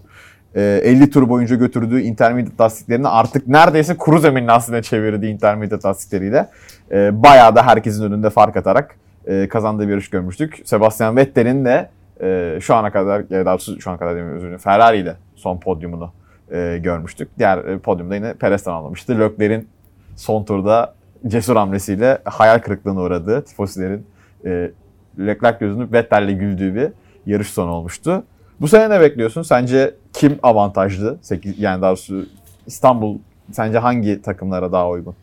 Ee, 0.56 0.82
50 0.84 1.10
tur 1.10 1.30
boyunca 1.30 1.56
götürdüğü 1.56 2.01
intermediate 2.01 2.63
lastiklerini 2.63 3.08
artık 3.08 3.48
neredeyse 3.48 3.98
kuru 3.98 4.20
zemin 4.20 4.48
lastiğine 4.48 4.82
çevirdiği 4.82 5.34
intermediate 5.34 5.88
lastikleriyle 5.88 6.50
e, 6.92 7.24
bayağı 7.24 7.56
da 7.56 7.68
herkesin 7.68 8.04
önünde 8.04 8.30
fark 8.30 8.58
atarak 8.58 8.96
e, 9.27 9.48
kazandığı 9.48 9.84
bir 9.84 9.92
yarış 9.92 10.10
görmüştük. 10.10 10.62
Sebastian 10.65 11.15
Vettel'in 11.15 11.65
de 11.65 11.89
e, 12.22 12.58
şu 12.62 12.76
ana 12.76 12.92
kadar, 12.92 13.30
daha 13.30 13.46
doğrusu 13.46 13.82
şu 13.82 13.92
ana 13.92 13.98
kadar 13.98 14.12
demiyorum 14.12 14.36
özür 14.38 14.46
dilerim, 14.48 14.60
Ferrari 14.62 14.98
ile 14.98 15.16
son 15.36 15.58
podyumunu 15.60 16.12
e, 16.52 16.80
görmüştük. 16.84 17.30
Diğer 17.40 17.58
e, 17.58 17.78
podyumda 17.80 18.16
yine 18.16 18.34
Perez'den 18.34 18.72
almıştı. 18.72 19.20
Leclerc'in 19.20 19.68
son 20.16 20.44
turda 20.44 20.94
cesur 21.28 21.56
hamlesiyle 21.56 22.18
hayal 22.26 22.60
kırıklığına 22.60 23.02
uğradığı 23.02 23.42
tifosilerin 23.44 24.08
e, 24.46 24.72
Leclerc 25.20 25.58
gözünü 25.60 25.92
Vettel'le 25.92 26.40
güldüğü 26.40 26.76
bir 26.76 26.90
yarış 27.26 27.48
sonu 27.50 27.72
olmuştu. 27.72 28.24
Bu 28.62 28.68
sene 28.68 28.90
ne 28.90 29.02
bekliyorsun? 29.02 29.42
Sence 29.42 29.94
kim 30.14 30.40
avantajlı? 30.44 31.18
Sekiz- 31.22 31.60
Yani 31.60 31.82
daha 31.82 31.90
doğrusu 31.92 32.26
İstanbul 32.68 33.18
sence 33.52 33.78
hangi 33.78 34.22
takımlara 34.22 34.72
daha 34.72 34.90
uygun? 34.90 35.16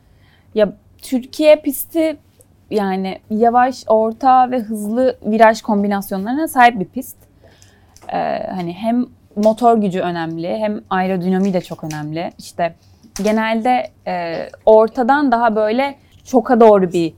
Ya 0.55 0.73
Türkiye 1.03 1.57
pisti 1.61 2.17
yani 2.73 3.19
yavaş, 3.31 3.85
orta 3.87 4.51
ve 4.51 4.59
hızlı 4.59 5.17
viraj 5.27 5.63
kombinasyonlarına 5.63 6.49
sahip 6.49 6.81
bir 6.81 6.85
pist. 6.85 7.17
Ee, 8.13 8.47
hani 8.55 8.73
hem 8.73 9.07
motor 9.37 9.79
gücü 9.79 10.01
önemli 10.01 10.57
hem 10.59 10.81
aerodinamiği 10.91 11.55
de 11.55 11.61
çok 11.61 11.85
önemli. 11.85 12.33
İşte 12.39 12.75
genelde 13.25 13.91
e, 14.07 14.49
ortadan 14.67 15.33
daha 15.33 15.57
böyle 15.57 15.95
çoka 16.25 16.61
doğru 16.61 16.93
bir 16.93 17.15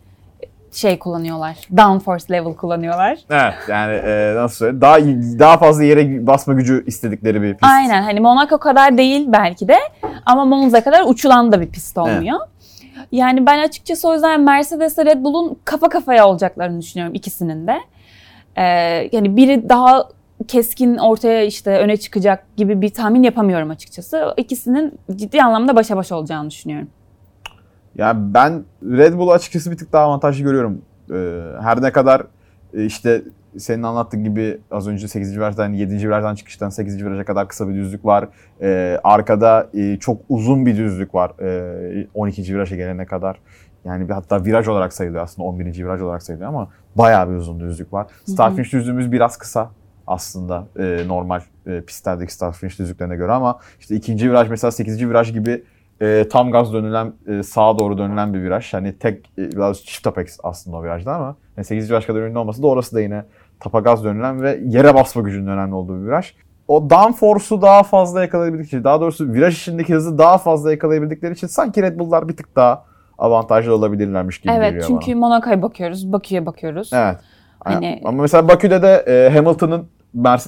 şey 0.73 0.99
kullanıyorlar. 0.99 1.56
Downforce 1.76 2.25
level 2.30 2.54
kullanıyorlar. 2.54 3.18
Evet 3.30 3.54
yani 3.68 3.94
e, 3.94 4.34
nasıl 4.37 4.56
söyleyeyim? 4.56 4.80
Daha, 4.80 4.99
daha 5.38 5.58
fazla 5.58 5.84
yere 5.84 6.26
basma 6.26 6.54
gücü 6.54 6.84
istedikleri 6.87 7.42
bir 7.42 7.54
pist. 7.54 7.73
Aynen 7.73 8.02
hani 8.02 8.20
Monaco 8.20 8.58
kadar 8.58 8.99
değil 8.99 9.25
belki 9.28 9.68
de 9.68 9.76
ama 10.26 10.44
Monza 10.44 10.84
kadar 10.84 11.02
uçulan 11.06 11.52
da 11.52 11.61
bir 11.61 11.68
pist 11.68 11.99
olmuyor. 11.99 12.40
Yani 13.12 13.46
ben 13.46 13.58
açıkçası 13.58 14.08
o 14.08 14.12
yüzden 14.12 14.40
Mercedes 14.40 14.98
ile 14.98 15.04
Red 15.04 15.24
Bull'un 15.24 15.56
kafa 15.64 15.88
kafaya 15.88 16.28
olacaklarını 16.28 16.80
düşünüyorum 16.80 17.14
ikisinin 17.14 17.66
de. 17.66 17.80
Ee, 18.56 18.62
yani 19.12 19.36
biri 19.36 19.68
daha 19.68 20.08
keskin 20.48 20.96
ortaya 20.96 21.44
işte 21.44 21.78
öne 21.78 21.96
çıkacak 21.96 22.56
gibi 22.56 22.80
bir 22.80 22.88
tahmin 22.88 23.22
yapamıyorum 23.22 23.70
açıkçası. 23.70 24.34
İkisinin 24.36 24.98
ciddi 25.16 25.42
anlamda 25.42 25.76
başa 25.76 25.96
baş 25.96 26.12
olacağını 26.12 26.50
düşünüyorum. 26.50 26.88
Ya 27.94 28.34
ben 28.34 28.64
Red 28.82 29.14
Bull'u 29.14 29.32
açıkçası 29.32 29.70
bir 29.70 29.76
tık 29.76 29.92
daha 29.92 30.04
avantajlı 30.04 30.44
görüyorum. 30.44 30.82
Ee, 31.12 31.40
her 31.62 31.82
ne 31.82 31.92
kadar 31.92 32.22
e, 32.74 32.84
işte 32.84 33.22
senin 33.58 33.82
anlattığın 33.82 34.25
gibi 34.25 34.58
az 34.70 34.88
önce 34.88 35.08
8. 35.08 35.37
virajdan 35.37 35.73
7. 35.73 36.08
virajdan 36.08 36.34
çıkıştan 36.34 36.68
8. 36.68 37.04
viraja 37.04 37.25
kadar 37.25 37.49
kısa 37.49 37.68
bir 37.68 37.75
düzlük 37.75 38.04
var. 38.04 38.28
Ee, 38.62 38.99
arkada 39.04 39.70
e, 39.75 39.96
çok 39.96 40.20
uzun 40.28 40.66
bir 40.66 40.76
düzlük 40.76 41.14
var 41.14 41.32
ee, 41.40 42.06
12. 42.14 42.54
viraja 42.54 42.76
gelene 42.76 43.06
kadar. 43.06 43.38
Yani 43.84 44.08
bir 44.08 44.14
hatta 44.14 44.44
viraj 44.44 44.68
olarak 44.68 44.92
sayılıyor 44.92 45.23
aslında 45.23 45.49
11. 45.49 45.84
viraj 45.84 46.02
olarak 46.02 46.23
sayılıyor 46.23 46.49
ama 46.49 46.68
bayağı 46.96 47.30
bir 47.30 47.34
uzun 47.34 47.61
düzlük 47.61 47.92
var. 47.92 48.06
Start 48.28 48.54
finish 48.54 48.73
düzlüğümüz 48.73 49.12
biraz 49.12 49.37
kısa 49.37 49.70
aslında 50.06 50.66
e, 50.78 51.08
normal 51.08 51.40
e, 51.66 51.80
pistlerdeki 51.80 52.34
start 52.34 52.56
finish 52.56 52.78
düzlüklerine 52.78 53.16
göre 53.16 53.32
ama 53.32 53.58
işte 53.80 53.94
ikinci 53.94 54.30
viraj 54.30 54.50
mesela 54.50 54.70
8. 54.70 55.08
viraj 55.08 55.32
gibi 55.32 55.64
e, 56.00 56.28
tam 56.30 56.50
gaz 56.50 56.73
dönülen, 56.73 57.12
e, 57.26 57.42
sağa 57.42 57.78
doğru 57.78 57.99
dönülen 57.99 58.34
bir 58.34 58.42
viraj. 58.42 58.73
Hani 58.73 58.99
tek, 58.99 59.30
e, 59.38 59.52
biraz 59.52 59.84
çift 59.84 60.06
apex 60.06 60.38
aslında 60.42 60.76
o 60.76 60.82
virajda 60.84 61.14
ama 61.14 61.37
yani 61.56 61.64
8. 61.64 61.90
viraj 61.90 62.06
kadar 62.06 62.20
ünlü 62.20 62.38
olması 62.38 62.62
da 62.62 62.66
orası 62.66 62.96
da 62.96 63.00
yine 63.00 63.25
tapa 63.61 63.80
gaz 63.80 64.04
dönülen 64.04 64.42
ve 64.42 64.61
yere 64.66 64.94
basma 64.94 65.23
gücünün 65.23 65.46
önemli 65.46 65.75
olduğu 65.75 66.02
bir 66.02 66.06
viraj. 66.06 66.32
O 66.68 66.90
downforce'u 66.90 67.62
daha 67.62 67.82
fazla 67.82 68.23
yakalayabildikleri 68.23 68.66
için, 68.66 68.84
daha 68.84 69.00
doğrusu 69.00 69.32
viraj 69.32 69.58
içindeki 69.58 69.94
hızı 69.94 70.18
daha 70.18 70.38
fazla 70.38 70.70
yakalayabildikleri 70.70 71.32
için 71.32 71.46
sanki 71.46 71.82
Red 71.82 71.99
Bull'lar 71.99 72.28
bir 72.28 72.37
tık 72.37 72.56
daha 72.56 72.84
avantajlı 73.18 73.75
olabilirlermiş 73.75 74.38
gibi 74.40 74.52
Evet 74.52 74.70
geliyor 74.70 74.84
çünkü 74.87 75.12
bana. 75.12 75.20
Monaco'ya 75.20 75.62
bakıyoruz, 75.62 76.12
Bakü'ye 76.12 76.46
bakıyoruz. 76.46 76.90
Evet. 76.94 77.16
Hani- 77.64 78.00
Ama 78.04 78.23
mesela 78.23 78.49
Bakü'de 78.49 78.82
de 78.82 79.04
e, 79.08 79.30
Hamilton'ın 79.37 79.87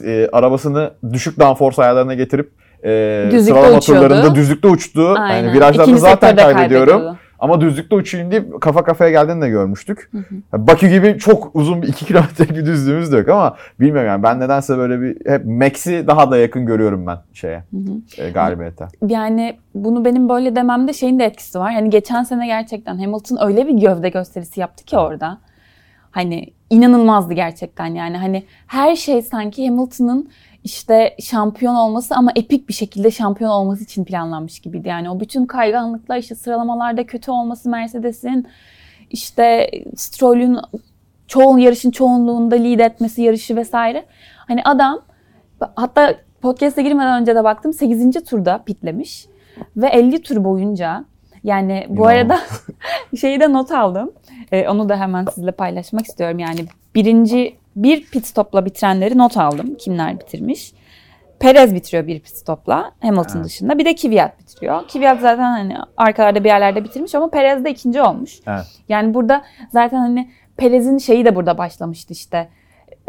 e, 0.04 0.28
arabasını 0.32 0.90
düşük 1.12 1.40
downforce 1.40 1.82
ayarlarına 1.82 2.14
getirip 2.14 2.52
e, 2.84 3.28
Düzlükte 3.30 3.60
sıralama 3.60 3.78
uçuyordu. 3.78 4.08
turlarında 4.08 4.34
düzlükte 4.34 4.68
uçtu. 4.68 5.14
Aynen. 5.18 5.36
Yani 5.44 5.52
virajlarda 5.56 5.82
İkinci 5.82 6.00
zaten 6.00 6.36
kaybediyorum. 6.36 6.56
kaybediyordu. 6.56 7.18
Ama 7.38 7.60
düzlükte 7.60 7.94
uçayım 7.96 8.30
deyip 8.30 8.60
kafa 8.60 8.84
kafaya 8.84 9.10
geldiğini 9.10 9.42
de 9.42 9.48
görmüştük. 9.48 10.10
Bakü 10.52 10.88
gibi 10.88 11.18
çok 11.18 11.50
uzun 11.54 11.82
bir 11.82 11.88
2 11.88 12.04
kilometrelik 12.06 12.56
bir 12.56 12.66
düzlüğümüz 12.66 13.12
de 13.12 13.16
yok 13.16 13.28
ama 13.28 13.56
bilmiyorum 13.80 14.08
yani 14.08 14.22
ben 14.22 14.40
nedense 14.40 14.78
böyle 14.78 15.00
bir 15.00 15.30
hep 15.30 15.44
Max'i 15.44 16.04
daha 16.06 16.30
da 16.30 16.36
yakın 16.36 16.66
görüyorum 16.66 17.06
ben 17.06 17.18
şeye 17.32 17.64
e, 18.18 18.30
galibiyete. 18.30 18.86
Yani 19.06 19.58
bunu 19.74 20.04
benim 20.04 20.28
böyle 20.28 20.56
dememde 20.56 20.92
şeyin 20.92 21.18
de 21.18 21.24
etkisi 21.24 21.58
var. 21.58 21.72
Hani 21.72 21.90
geçen 21.90 22.22
sene 22.22 22.46
gerçekten 22.46 22.98
Hamilton 22.98 23.38
öyle 23.48 23.66
bir 23.66 23.72
gövde 23.74 24.08
gösterisi 24.08 24.60
yaptı 24.60 24.84
ki 24.84 24.98
orada. 24.98 25.38
Hani 26.10 26.46
inanılmazdı 26.70 27.34
gerçekten 27.34 27.86
yani. 27.86 28.16
Hani 28.16 28.44
her 28.66 28.96
şey 28.96 29.22
sanki 29.22 29.68
Hamilton'ın 29.68 30.28
işte 30.66 31.16
şampiyon 31.20 31.74
olması 31.74 32.14
ama 32.14 32.30
epik 32.36 32.68
bir 32.68 32.74
şekilde 32.74 33.10
şampiyon 33.10 33.50
olması 33.50 33.84
için 33.84 34.04
planlanmış 34.04 34.60
gibiydi. 34.60 34.88
Yani 34.88 35.10
o 35.10 35.20
bütün 35.20 35.46
kayganlıklar 35.46 36.16
işte 36.16 36.34
sıralamalarda 36.34 37.06
kötü 37.06 37.30
olması 37.30 37.70
Mercedes'in 37.70 38.46
işte 39.10 39.70
Stroll'ün 39.96 40.58
çoğun 41.28 41.58
yarışın 41.58 41.90
çoğunluğunda 41.90 42.54
lead 42.54 42.78
etmesi 42.78 43.22
yarışı 43.22 43.56
vesaire. 43.56 44.04
Hani 44.36 44.62
adam 44.64 45.00
hatta 45.76 46.14
podcast'e 46.42 46.82
girmeden 46.82 47.20
önce 47.20 47.34
de 47.34 47.44
baktım 47.44 47.72
8. 47.72 48.24
turda 48.24 48.62
pitlemiş 48.66 49.26
ve 49.76 49.86
50 49.86 50.22
tur 50.22 50.44
boyunca 50.44 51.04
yani 51.44 51.86
bu 51.88 51.92
İnanılmaz. 51.92 52.12
arada 52.12 52.40
şeyi 53.20 53.40
de 53.40 53.52
not 53.52 53.72
aldım. 53.72 54.12
Ee, 54.52 54.68
onu 54.68 54.88
da 54.88 54.96
hemen 54.96 55.24
sizinle 55.24 55.52
paylaşmak 55.52 56.06
istiyorum. 56.06 56.38
Yani 56.38 56.60
birinci 56.94 57.56
bir 57.76 58.04
pit 58.10 58.26
stopla 58.26 58.64
bitirenleri 58.66 59.18
not 59.18 59.36
aldım. 59.36 59.74
Kimler 59.74 60.20
bitirmiş? 60.20 60.72
Perez 61.40 61.74
bitiriyor 61.74 62.06
bir 62.06 62.20
pit 62.20 62.36
stopla 62.36 62.92
Hamilton 63.02 63.36
Evet. 63.36 63.44
dışında. 63.44 63.78
Bir 63.78 63.84
de 63.84 63.94
Kvyat 63.94 64.40
bitiriyor. 64.40 64.88
Kvyat 64.88 65.20
zaten 65.20 65.42
hani 65.42 65.76
arkalarda 65.96 66.44
bir 66.44 66.48
yerlerde 66.48 66.84
bitirmiş 66.84 67.14
ama 67.14 67.30
Perez 67.30 67.64
de 67.64 67.70
ikinci 67.70 68.02
olmuş. 68.02 68.40
Evet. 68.46 68.64
Yani 68.88 69.14
burada 69.14 69.42
zaten 69.70 69.98
hani 69.98 70.30
Perez'in 70.56 70.98
şeyi 70.98 71.24
de 71.24 71.36
burada 71.36 71.58
başlamıştı 71.58 72.12
işte. 72.12 72.48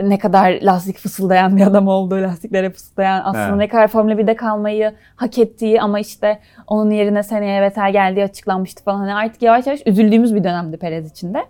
Ne 0.03 0.17
kadar 0.19 0.61
lastik 0.61 0.97
fısıldayan 0.97 1.57
bir 1.57 1.61
adam 1.67 1.87
olduğu, 1.87 2.15
lastiklere 2.21 2.69
fısıldayan 2.69 3.21
aslında 3.25 3.47
Evet. 3.47 3.57
ne 3.57 3.67
kadar 3.67 3.87
Formula 3.87 4.13
1'de 4.13 4.35
kalmayı 4.35 4.93
hak 5.15 5.37
ettiği 5.37 5.81
ama 5.81 5.99
işte 5.99 6.39
onun 6.67 6.91
yerine 6.91 7.23
seneye 7.23 7.61
Vettel 7.61 7.91
geldiği 7.91 8.23
açıklanmıştı 8.23 8.83
falan. 8.83 8.99
Hani 8.99 9.13
artık 9.13 9.41
yavaş 9.41 9.67
yavaş 9.67 9.79
üzüldüğümüz 9.85 10.35
bir 10.35 10.43
dönemdi 10.43 10.77
Perez 10.77 11.11
için 11.11 11.33
de. 11.33 11.45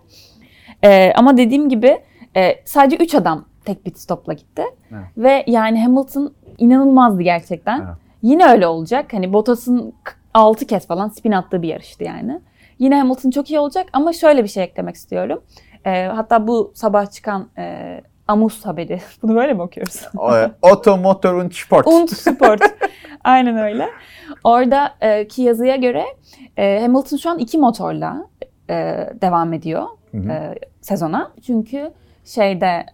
Ee, 0.84 1.12
ama 1.16 1.36
dediğim 1.36 1.68
gibi 1.68 1.98
e, 2.38 2.62
sadece 2.64 2.96
3 3.04 3.14
adam 3.14 3.44
tek 3.64 3.84
pit 3.84 3.98
stopla 3.98 4.32
gitti. 4.32 4.62
Evet. 4.92 5.04
Ve 5.16 5.44
yani 5.46 5.82
Hamilton 5.82 6.34
inanılmazdı 6.58 7.22
gerçekten. 7.22 7.78
Evet. 7.78 7.96
Yine 8.22 8.46
öyle 8.46 8.66
olacak. 8.66 9.12
Hani 9.12 9.32
Bottas'ın 9.32 9.94
6 10.34 10.66
kez 10.66 10.86
falan 10.86 11.08
spin 11.08 11.32
attığı 11.32 11.62
bir 11.62 11.68
yarıştı 11.68 12.04
yani. 12.04 12.40
Yine 12.78 12.98
Hamilton 12.98 13.30
çok 13.30 13.50
iyi 13.50 13.58
olacak 13.58 13.86
ama 13.92 14.12
şöyle 14.12 14.42
bir 14.44 14.48
şey 14.48 14.64
eklemek 14.64 14.94
istiyorum. 14.94 15.42
Ee, 15.84 16.04
hatta 16.04 16.46
bu 16.46 16.72
sabah 16.74 17.10
çıkan 17.10 17.48
e, 17.58 18.00
Amus 18.28 18.66
haberi. 18.66 19.00
Bunu 19.22 19.34
böyle 19.34 19.52
mi 19.52 19.62
okuyoruz? 19.62 20.02
O, 20.16 20.36
e, 20.36 20.50
und 21.34 21.52
Sport. 21.52 21.86
Und 21.86 22.08
Sport. 22.08 22.60
Aynen 23.24 23.58
öyle. 23.58 23.88
Orada 24.44 24.94
e, 25.02 25.26
yazıya 25.36 25.76
göre 25.76 26.04
e, 26.56 26.80
Hamilton 26.82 27.16
şu 27.16 27.30
an 27.30 27.38
iki 27.38 27.58
motorla 27.58 28.26
e, 28.70 28.74
devam 29.20 29.52
ediyor 29.52 29.82
Hı 30.10 30.18
hı. 30.18 30.32
e, 30.32 30.54
sezona. 30.80 31.32
Çünkü 31.46 31.92
şeyde 32.28 32.86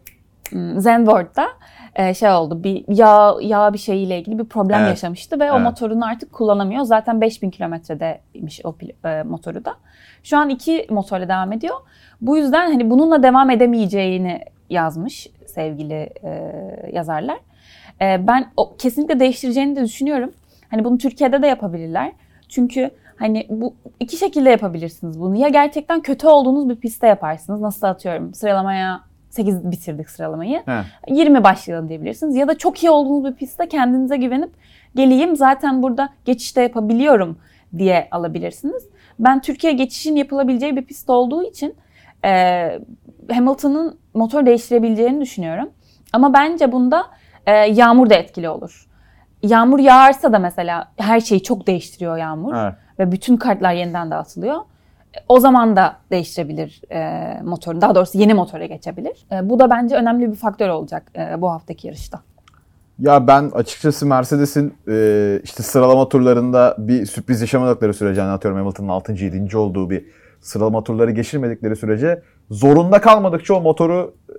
e, 1.94 2.14
şey 2.14 2.30
oldu 2.30 2.64
bir 2.64 2.84
yağ 2.88 3.34
yağ 3.40 3.72
bir 3.72 3.78
şeyiyle 3.78 4.18
ilgili 4.18 4.38
bir 4.38 4.44
problem 4.44 4.80
Evet. 4.80 4.88
yaşamıştı 4.88 5.40
ve 5.40 5.52
o 5.52 5.54
Evet. 5.54 5.64
motorunu 5.64 6.06
artık 6.06 6.32
kullanamıyor. 6.32 6.84
Zaten 6.84 7.20
5000 7.20 7.50
kilometredeymiş 7.50 8.60
o 8.64 8.76
e, 9.04 9.22
motoru 9.22 9.64
da. 9.64 9.74
Şu 10.22 10.38
an 10.38 10.48
iki 10.48 10.86
motorla 10.90 11.28
devam 11.28 11.52
ediyor. 11.52 11.74
Bu 12.20 12.36
yüzden 12.36 12.66
hani 12.66 12.90
bununla 12.90 13.22
devam 13.22 13.50
edemeyeceğini 13.50 14.40
yazmış 14.70 15.28
sevgili 15.46 16.10
e, 16.24 16.52
yazarlar. 16.92 17.38
E, 18.00 18.26
ben 18.26 18.46
o, 18.56 18.76
kesinlikle 18.76 19.20
değiştireceğini 19.20 19.76
de 19.76 19.84
düşünüyorum. 19.84 20.32
Hani 20.70 20.84
bunu 20.84 20.98
Türkiye'de 20.98 21.42
de 21.42 21.46
yapabilirler. 21.46 22.12
Çünkü 22.48 22.90
hani 23.16 23.46
bu 23.50 23.74
iki 24.00 24.16
şekilde 24.16 24.50
yapabilirsiniz 24.50 25.20
bunu. 25.20 25.36
Ya 25.36 25.48
gerçekten 25.48 26.00
kötü 26.00 26.26
olduğunuz 26.26 26.68
bir 26.68 26.76
pistte 26.76 27.06
yaparsınız. 27.06 27.60
Nasıl 27.60 27.86
atıyorum 27.86 28.34
sıralamaya 28.34 29.00
8 29.34 29.70
bitirdik 29.70 30.10
sıralamayı. 30.10 30.62
He. 30.66 30.82
20 31.08 31.44
başlayalım 31.44 31.88
diyebilirsiniz. 31.88 32.36
Ya 32.36 32.48
da 32.48 32.58
çok 32.58 32.82
iyi 32.82 32.90
olduğunuz 32.90 33.24
bir 33.24 33.34
pistte 33.34 33.68
kendinize 33.68 34.16
güvenip 34.16 34.50
geleyim 34.94 35.36
zaten 35.36 35.82
burada 35.82 36.08
geçişte 36.24 36.62
yapabiliyorum 36.62 37.38
diye 37.78 38.08
alabilirsiniz. 38.10 38.88
Ben 39.18 39.40
Türkiye 39.40 39.72
geçişin 39.72 40.16
yapılabileceği 40.16 40.76
bir 40.76 40.84
pist 40.84 41.10
olduğu 41.10 41.42
için 41.42 41.74
e, 42.24 42.30
Hamilton'ın 43.32 43.98
motor 44.14 44.46
değiştirebileceğini 44.46 45.20
düşünüyorum. 45.20 45.70
Ama 46.12 46.34
bence 46.34 46.72
bunda 46.72 47.04
e, 47.46 47.52
yağmur 47.52 48.10
da 48.10 48.14
etkili 48.14 48.48
olur. 48.48 48.86
Yağmur 49.42 49.78
yağarsa 49.78 50.32
da 50.32 50.38
mesela 50.38 50.92
her 50.96 51.20
şeyi 51.20 51.42
çok 51.42 51.66
değiştiriyor 51.66 52.16
yağmur 52.16 52.54
Evet. 52.54 52.74
ve 52.98 53.12
bütün 53.12 53.36
kartlar 53.36 53.72
yeniden 53.72 54.10
dağıtılıyor. 54.10 54.60
O 55.28 55.40
zaman 55.40 55.76
da 55.76 55.96
değiştirebilir 56.10 56.80
e, 56.90 57.40
motorun. 57.42 57.80
Daha 57.80 57.94
doğrusu 57.94 58.18
yeni 58.18 58.34
motora 58.34 58.66
geçebilir. 58.66 59.26
E, 59.32 59.50
bu 59.50 59.58
da 59.58 59.70
bence 59.70 59.96
önemli 59.96 60.30
bir 60.30 60.36
faktör 60.36 60.68
olacak 60.68 61.02
e, 61.16 61.40
bu 61.40 61.50
haftaki 61.50 61.86
yarışta. 61.86 62.20
Ya 62.98 63.26
ben 63.26 63.50
açıkçası 63.54 64.06
Mercedes'in 64.06 64.74
e, 64.88 65.40
işte 65.44 65.62
sıralama 65.62 66.08
turlarında 66.08 66.76
bir 66.78 67.06
sürpriz 67.06 67.40
yaşamadıkları 67.40 67.94
sürece 67.94 68.20
hani 68.20 68.30
atıyorum 68.30 68.60
Hamilton'ın 68.60 68.88
6. 68.88 69.12
7. 69.12 69.56
olduğu 69.56 69.90
bir 69.90 70.04
sıralama 70.40 70.84
turları 70.84 71.10
geçirmedikleri 71.10 71.76
sürece 71.76 72.22
zorunda 72.50 73.00
kalmadıkça 73.00 73.54
o 73.54 73.60
motoru 73.60 74.14
e, 74.28 74.34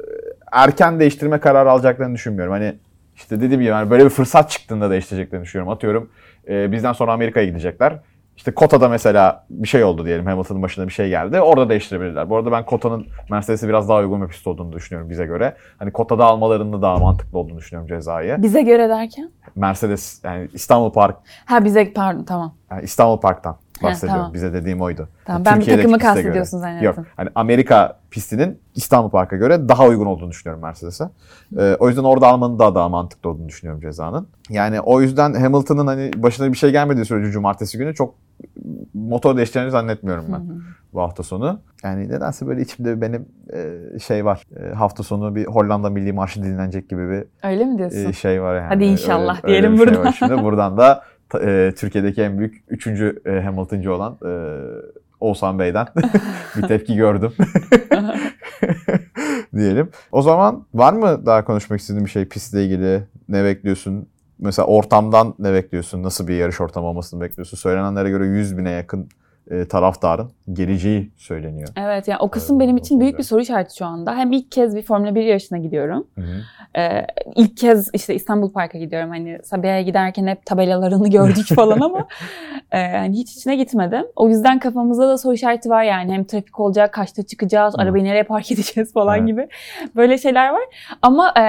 erken 0.51 0.99
değiştirme 0.99 1.39
kararı 1.39 1.71
alacaklarını 1.71 2.13
düşünmüyorum. 2.13 2.53
Hani 2.53 2.75
işte 3.15 3.35
dediğim 3.35 3.61
gibi 3.61 3.65
yani 3.65 3.89
böyle 3.89 4.05
bir 4.05 4.09
fırsat 4.09 4.49
çıktığında 4.49 4.89
değiştireceklerini 4.89 5.45
düşünüyorum. 5.45 5.73
Atıyorum 5.73 6.09
e, 6.47 6.71
bizden 6.71 6.93
sonra 6.93 7.13
Amerika'ya 7.13 7.45
gidecekler. 7.45 7.99
İşte 8.37 8.53
Kota'da 8.53 8.89
mesela 8.89 9.45
bir 9.49 9.67
şey 9.67 9.83
oldu 9.83 10.05
diyelim 10.05 10.25
Hamilton'ın 10.25 10.61
başına 10.61 10.87
bir 10.87 10.93
şey 10.93 11.09
geldi. 11.09 11.41
Orada 11.41 11.69
değiştirebilirler. 11.69 12.29
Bu 12.29 12.37
arada 12.37 12.51
ben 12.51 12.65
Kota'nın 12.65 13.07
Mercedes'e 13.29 13.67
biraz 13.67 13.89
daha 13.89 13.99
uygun 13.99 14.21
bir 14.21 14.27
pist 14.27 14.47
olduğunu 14.47 14.71
düşünüyorum 14.73 15.09
bize 15.09 15.25
göre. 15.25 15.55
Hani 15.79 15.91
Kota'da 15.91 16.25
almalarının 16.25 16.73
da 16.73 16.81
daha 16.81 16.97
mantıklı 16.97 17.39
olduğunu 17.39 17.57
düşünüyorum 17.57 17.87
cezayı. 17.87 18.41
Bize 18.41 18.61
göre 18.61 18.89
derken? 18.89 19.31
Mercedes 19.55 20.21
yani 20.23 20.47
İstanbul 20.53 20.91
Park 20.93 21.17
Ha 21.45 21.65
bize 21.65 21.93
pardon 21.93 22.23
tamam. 22.23 22.55
yani 22.71 22.83
İstanbul 22.83 23.19
Park'tan 23.19 23.57
bahsediyorum. 23.83 24.17
tamam. 24.19 24.33
Bize 24.33 24.53
dediğim 24.53 24.81
oydu. 24.81 25.07
Tamam, 25.25 25.43
Yani 25.45 25.55
ben 25.55 25.61
bir 25.61 25.77
takımı 25.77 25.99
kastediyorsun 25.99 26.59
zannettim. 26.59 26.85
Yok. 26.85 26.97
Hani 27.17 27.29
Amerika 27.35 27.99
pistinin 28.11 28.59
İstanbul 28.75 29.09
Park'a 29.09 29.35
göre 29.35 29.69
daha 29.69 29.85
uygun 29.87 30.05
olduğunu 30.05 30.29
düşünüyorum 30.31 30.61
Mercedes'e. 30.63 31.09
Ee, 31.59 31.75
o 31.79 31.87
yüzden 31.89 32.03
orada 32.03 32.27
almanın 32.27 32.59
daha 32.59 32.75
daha 32.75 32.89
mantıklı 32.89 33.29
olduğunu 33.29 33.47
düşünüyorum 33.49 33.81
cezanın. 33.81 34.27
Yani 34.49 34.81
o 34.81 35.01
yüzden 35.01 35.33
Hamilton'ın 35.33 35.87
hani 35.87 36.11
başına 36.15 36.51
bir 36.51 36.57
şey 36.57 36.71
gelmediği 36.71 37.05
sürece 37.05 37.31
cumartesi 37.31 37.77
günü 37.77 37.95
çok 37.95 38.15
motor 38.93 39.37
değiştireceğini 39.37 39.71
zannetmiyorum 39.71 40.25
ben 40.33 40.61
bu 40.93 41.01
hafta 41.01 41.23
sonu. 41.23 41.59
Yani 41.83 42.09
nedense 42.09 42.47
böyle 42.47 42.61
içimde 42.61 43.01
benim 43.01 43.25
e, 43.53 43.99
şey 43.99 44.25
var. 44.25 44.43
E, 44.59 44.73
hafta 44.73 45.03
sonu 45.03 45.35
bir 45.35 45.45
Hollanda 45.45 45.89
Milli 45.89 46.13
Marşı 46.13 46.43
dinlenecek 46.43 46.89
gibi 46.89 47.09
bir 47.09 47.23
Öyle 47.49 47.65
mi 47.65 47.77
diyorsun? 47.77 48.09
e, 48.09 48.13
şey 48.13 48.41
var 48.41 48.55
yani. 48.55 48.67
Hadi 48.67 48.83
inşallah 48.83 49.35
Öyle- 49.43 49.47
öyle 49.57 49.61
diyelim 49.61 49.73
bir 49.73 49.77
şey 49.77 49.87
buradan. 49.87 50.05
var 50.05 50.15
Şimdi 50.19 50.33
buradan 50.43 50.77
da 50.77 51.03
e, 51.41 51.73
Türkiye'deki 51.77 52.21
en 52.21 52.39
büyük 52.39 52.63
üçüncü 52.67 53.21
e, 53.25 53.29
Hamilton'cı 53.29 53.93
olan 53.93 54.17
e, 54.25 54.31
Oğuzhan 55.19 55.59
Bey'den 55.59 55.87
bir 56.55 56.61
tepki 56.61 56.95
gördüm. 56.95 57.33
diyelim. 59.55 59.89
O 60.11 60.21
zaman 60.21 60.65
var 60.73 60.93
mı 60.93 61.25
daha 61.25 61.45
konuşmak 61.45 61.79
istediğin 61.79 62.05
bir 62.05 62.11
şey 62.11 62.25
pistle 62.25 62.65
ilgili? 62.65 63.03
Ne 63.29 63.43
bekliyorsun? 63.43 64.07
Mesela 64.39 64.65
ortamdan 64.65 65.35
ne 65.39 65.53
bekliyorsun? 65.53 66.03
Nasıl 66.03 66.27
bir 66.27 66.35
yarış 66.35 66.61
ortamı 66.61 66.87
olmasını 66.87 67.21
bekliyorsun? 67.21 67.57
Söylenenlere 67.57 68.09
göre 68.09 68.25
100 68.25 68.57
bine 68.57 68.71
yakın 68.71 69.09
e, 69.51 69.67
taraftarın 69.67 70.31
geleceği 70.53 71.11
söyleniyor. 71.17 71.69
Evet 71.77 72.07
yani 72.07 72.19
o 72.19 72.29
kısım 72.29 72.57
Ee, 72.57 72.59
benim 72.59 72.77
için 72.77 72.99
büyük 72.99 73.17
bir 73.17 73.23
soru 73.23 73.41
işareti 73.41 73.77
şu 73.77 73.85
anda. 73.85 74.15
Hem 74.17 74.31
ilk 74.31 74.51
kez 74.51 74.75
bir 74.75 74.81
Formula 74.81 75.15
1 75.15 75.23
yarışına 75.23 75.57
gidiyorum. 75.57 76.07
Hı 76.15 76.21
hı. 76.21 76.41
Ee, 76.79 77.07
ilk 77.35 77.57
kez 77.57 77.89
işte 77.93 78.15
İstanbul 78.15 78.51
Park'a 78.51 78.77
gidiyorum. 78.77 79.09
Hani 79.09 79.39
Sabiha'ya 79.43 79.81
giderken 79.81 80.27
hep 80.27 80.45
tabelalarını 80.45 81.09
gördük 81.09 81.45
falan 81.55 81.79
ama 81.79 82.07
e, 82.71 82.77
hani 82.91 83.17
hiç 83.17 83.31
içine 83.35 83.55
gitmedim. 83.55 84.05
O 84.15 84.29
yüzden 84.29 84.59
kafamızda 84.59 85.09
da 85.09 85.17
soru 85.17 85.33
işareti 85.33 85.69
var 85.69 85.83
yani. 85.83 86.13
Hem 86.13 86.23
trafik 86.23 86.59
olacak, 86.59 86.93
kaçta 86.93 87.23
çıkacağız, 87.23 87.73
Hı. 87.77 87.81
arabayı 87.81 88.03
nereye 88.03 88.23
park 88.23 88.51
edeceğiz 88.51 88.93
falan 88.93 89.17
Evet. 89.17 89.27
gibi. 89.27 89.47
Böyle 89.95 90.17
şeyler 90.17 90.49
var. 90.49 90.63
Ama 91.01 91.33
e, 91.39 91.41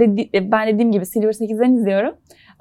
dedi- 0.00 0.50
ben 0.52 0.68
dediğim 0.68 0.92
gibi 0.92 1.06
Silver 1.06 1.32
8'den 1.32 1.72
izliyorum. 1.72 2.14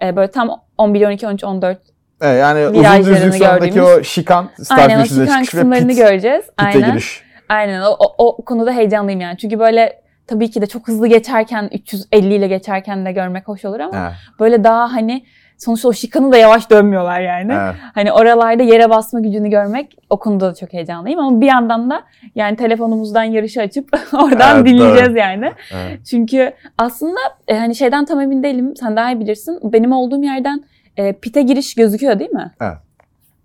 E, 0.04 0.16
böyle 0.16 0.32
tam 0.32 0.50
11, 0.78 1.08
12, 1.08 1.28
13, 1.28 1.44
14 1.44 1.80
Evet, 2.22 2.42
yani 2.42 2.68
uzun 2.68 3.16
düzlük 3.16 3.36
sonundaki 3.36 3.82
o 3.82 4.04
şikan, 4.04 4.50
Aynen 4.70 5.04
start 5.04 5.30
o 5.30 5.40
ve 5.40 5.46
kısımlarını 5.46 5.88
pit, 5.88 5.98
göreceğiz. 5.98 6.46
Aynen. 6.58 6.92
giriş. 6.92 7.24
Aynen 7.50 7.82
o, 7.82 7.96
o, 8.00 8.16
o 8.18 8.46
konuda 8.46 8.72
heyecanlıyım 8.72 9.22
yani. 9.22 9.38
Çünkü 9.38 9.60
böyle 9.60 10.02
tabii 10.28 10.52
ki 10.52 10.62
de 10.62 10.66
çok 10.66 10.88
hızlı 10.88 11.08
geçerken 11.08 11.70
350 11.74 12.34
ile 12.34 12.48
geçerken 12.48 13.06
de 13.06 13.12
görmek 13.12 13.48
hoş 13.48 13.66
olur 13.66 13.80
ama 13.80 13.98
Evet, 14.02 14.14
böyle 14.40 14.64
daha 14.64 14.94
hani 14.94 15.26
sonuçta 15.58 15.88
o 15.88 15.94
şikanı 15.94 16.32
da 16.32 16.38
yavaş 16.38 16.70
dönmüyorlar 16.72 17.22
yani. 17.22 17.54
evet. 17.54 17.76
Hani 17.94 18.12
oralarda 18.12 18.64
yere 18.64 18.90
basma 18.90 19.20
gücünü 19.20 19.50
görmek 19.50 19.98
o 20.10 20.20
konuda 20.20 20.50
da 20.52 20.56
çok 20.56 20.74
heyecanlıyım 20.74 21.20
ama 21.20 21.42
bir 21.42 21.46
yandan 21.48 21.90
da 21.90 22.04
yani 22.36 22.56
telefonumuzdan 22.56 23.24
yarışı 23.24 23.62
açıp 23.62 23.90
oradan 24.14 24.56
Evet, 24.58 24.66
dinleyeceğiz 24.68 25.10
doğru. 25.10 25.18
yani. 25.20 25.52
evet. 25.74 26.06
Çünkü 26.10 26.52
aslında 26.78 27.20
e, 27.48 27.58
hani 27.58 27.76
şeyden 27.76 28.06
tam 28.06 28.22
emin 28.22 28.44
değilim. 28.44 28.74
Sen 28.80 28.96
daha 28.96 29.12
iyi 29.12 29.20
bilirsin. 29.20 29.60
Benim 29.64 29.92
olduğum 29.92 30.24
yerden 30.24 30.64
e, 30.98 31.14
pite 31.14 31.42
giriş 31.42 31.76
gözüküyor 31.76 32.20
değil 32.20 32.32
mi? 32.32 32.52
Evet. 32.62 32.78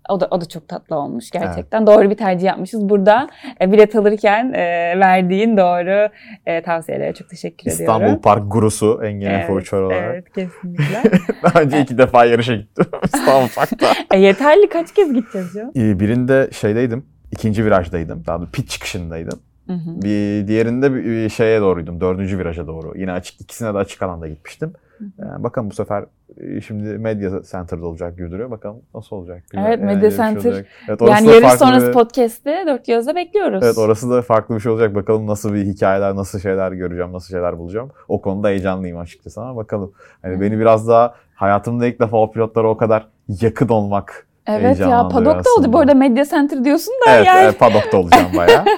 O 0.09 0.19
da, 0.19 0.27
o 0.31 0.41
da 0.41 0.45
çok 0.45 0.67
tatlı 0.67 0.95
olmuş 0.95 1.31
gerçekten. 1.31 1.87
Doğru 1.87 2.09
bir 2.09 2.17
tercih 2.17 2.47
yapmışız. 2.47 2.89
Burada 2.89 3.29
e, 3.61 3.71
bilet 3.71 3.95
alırken 3.95 4.53
e, 4.53 4.63
verdiğin 4.99 5.57
doğru 5.57 6.09
e, 6.45 6.61
tavsiyelere 6.61 7.13
çok 7.13 7.29
teşekkür 7.29 7.71
İstanbul 7.71 8.01
ediyorum. 8.01 8.21
Park 8.21 8.51
gurusu 8.51 9.01
Engin 9.03 9.25
Efe 9.29 9.53
Uçar 9.53 9.81
olarak. 9.81 10.03
Evet 10.13 10.33
kesinlikle. 10.33 11.03
Daha 11.43 11.61
önce 11.61 11.81
iki 11.81 11.97
defa 11.97 12.25
yarışa 12.25 12.55
gittim 12.55 12.85
İstanbul 13.03 13.47
Park'ta. 13.55 13.87
e, 14.11 14.19
yeterli 14.19 14.69
kaç 14.69 14.93
kez 14.93 15.13
gideceğiz 15.13 15.55
ya? 15.55 15.71
Ee, 15.75 15.99
Birinde 15.99 16.49
şeydeydim. 16.51 17.05
ikinci 17.31 17.65
virajdaydım. 17.65 18.23
Daha 18.27 18.37
doğrusu 18.37 18.51
pit 18.51 18.69
çıkışındaydım. 18.69 19.39
Hı 19.67 19.73
hı. 19.73 20.01
Bir 20.01 20.47
diğerinde 20.47 20.93
bir 20.93 21.29
şeye 21.29 21.61
doğruydum. 21.61 22.01
Dördüncü 22.01 22.39
viraja 22.39 22.67
doğru. 22.67 22.93
Yine 22.97 23.11
açık 23.11 23.41
ikisine 23.41 23.73
de 23.73 23.77
açık 23.77 24.01
alanda 24.01 24.27
gitmiştim. 24.27 24.73
Yani 25.19 25.43
bakalım 25.43 25.69
bu 25.69 25.73
sefer 25.75 26.05
e, 26.37 26.61
şimdi 26.61 26.83
Medya 26.97 27.29
Center'da 27.51 27.85
olacak 27.85 28.17
gibi 28.17 28.31
duruyor. 28.31 28.51
Bakalım 28.51 28.81
nasıl 28.95 29.15
olacak. 29.15 29.43
Evet, 29.53 29.65
Yani 29.79 29.85
Medya 29.85 30.09
şey 30.11 30.17
Center. 30.17 30.49
olacak. 30.51 30.65
Evet, 30.89 31.01
Yani 31.01 31.41
farklı 31.41 31.57
sonrası 31.57 31.87
bir- 31.87 31.93
podcast'i 31.93 32.63
dört 32.67 32.85
gözle 32.85 33.15
bekliyoruz. 33.15 33.63
Evet 33.63 33.77
orası 33.77 34.09
da 34.09 34.21
farklı 34.21 34.55
bir 34.55 34.59
şey 34.59 34.71
olacak. 34.71 34.95
Bakalım 34.95 35.27
nasıl 35.27 35.53
bir 35.53 35.63
hikayeler, 35.65 36.15
nasıl 36.15 36.39
şeyler 36.39 36.71
göreceğim, 36.71 37.13
nasıl 37.13 37.27
şeyler 37.29 37.57
bulacağım. 37.57 37.91
O 38.07 38.21
konuda 38.21 38.47
heyecanlıyım 38.47 38.97
açıkçası 38.97 39.41
ama 39.41 39.55
bakalım. 39.55 39.93
Hani 40.21 40.35
Hı. 40.35 40.41
beni 40.41 40.59
biraz 40.59 40.87
daha 40.87 41.15
hayatımda 41.35 41.87
ilk 41.87 41.99
defa 41.99 42.17
o 42.17 42.31
pilotlara 42.31 42.69
o 42.69 42.77
kadar 42.77 43.07
yakın 43.41 43.67
olmak. 43.67 44.27
Evet 44.47 44.79
ya 44.79 45.07
Padok'ta 45.07 45.31
oldu. 45.31 45.39
aslında. 45.49 45.73
Bu 45.73 45.79
arada 45.79 45.93
Medya 45.93 46.25
Center 46.25 46.63
diyorsun 46.65 46.93
da 47.07 47.15
Evet, 47.15 47.27
yani. 47.27 47.43
evet 47.43 47.59
paddock'ta 47.59 47.97
olacağım 47.97 48.25
bayağı. 48.37 48.65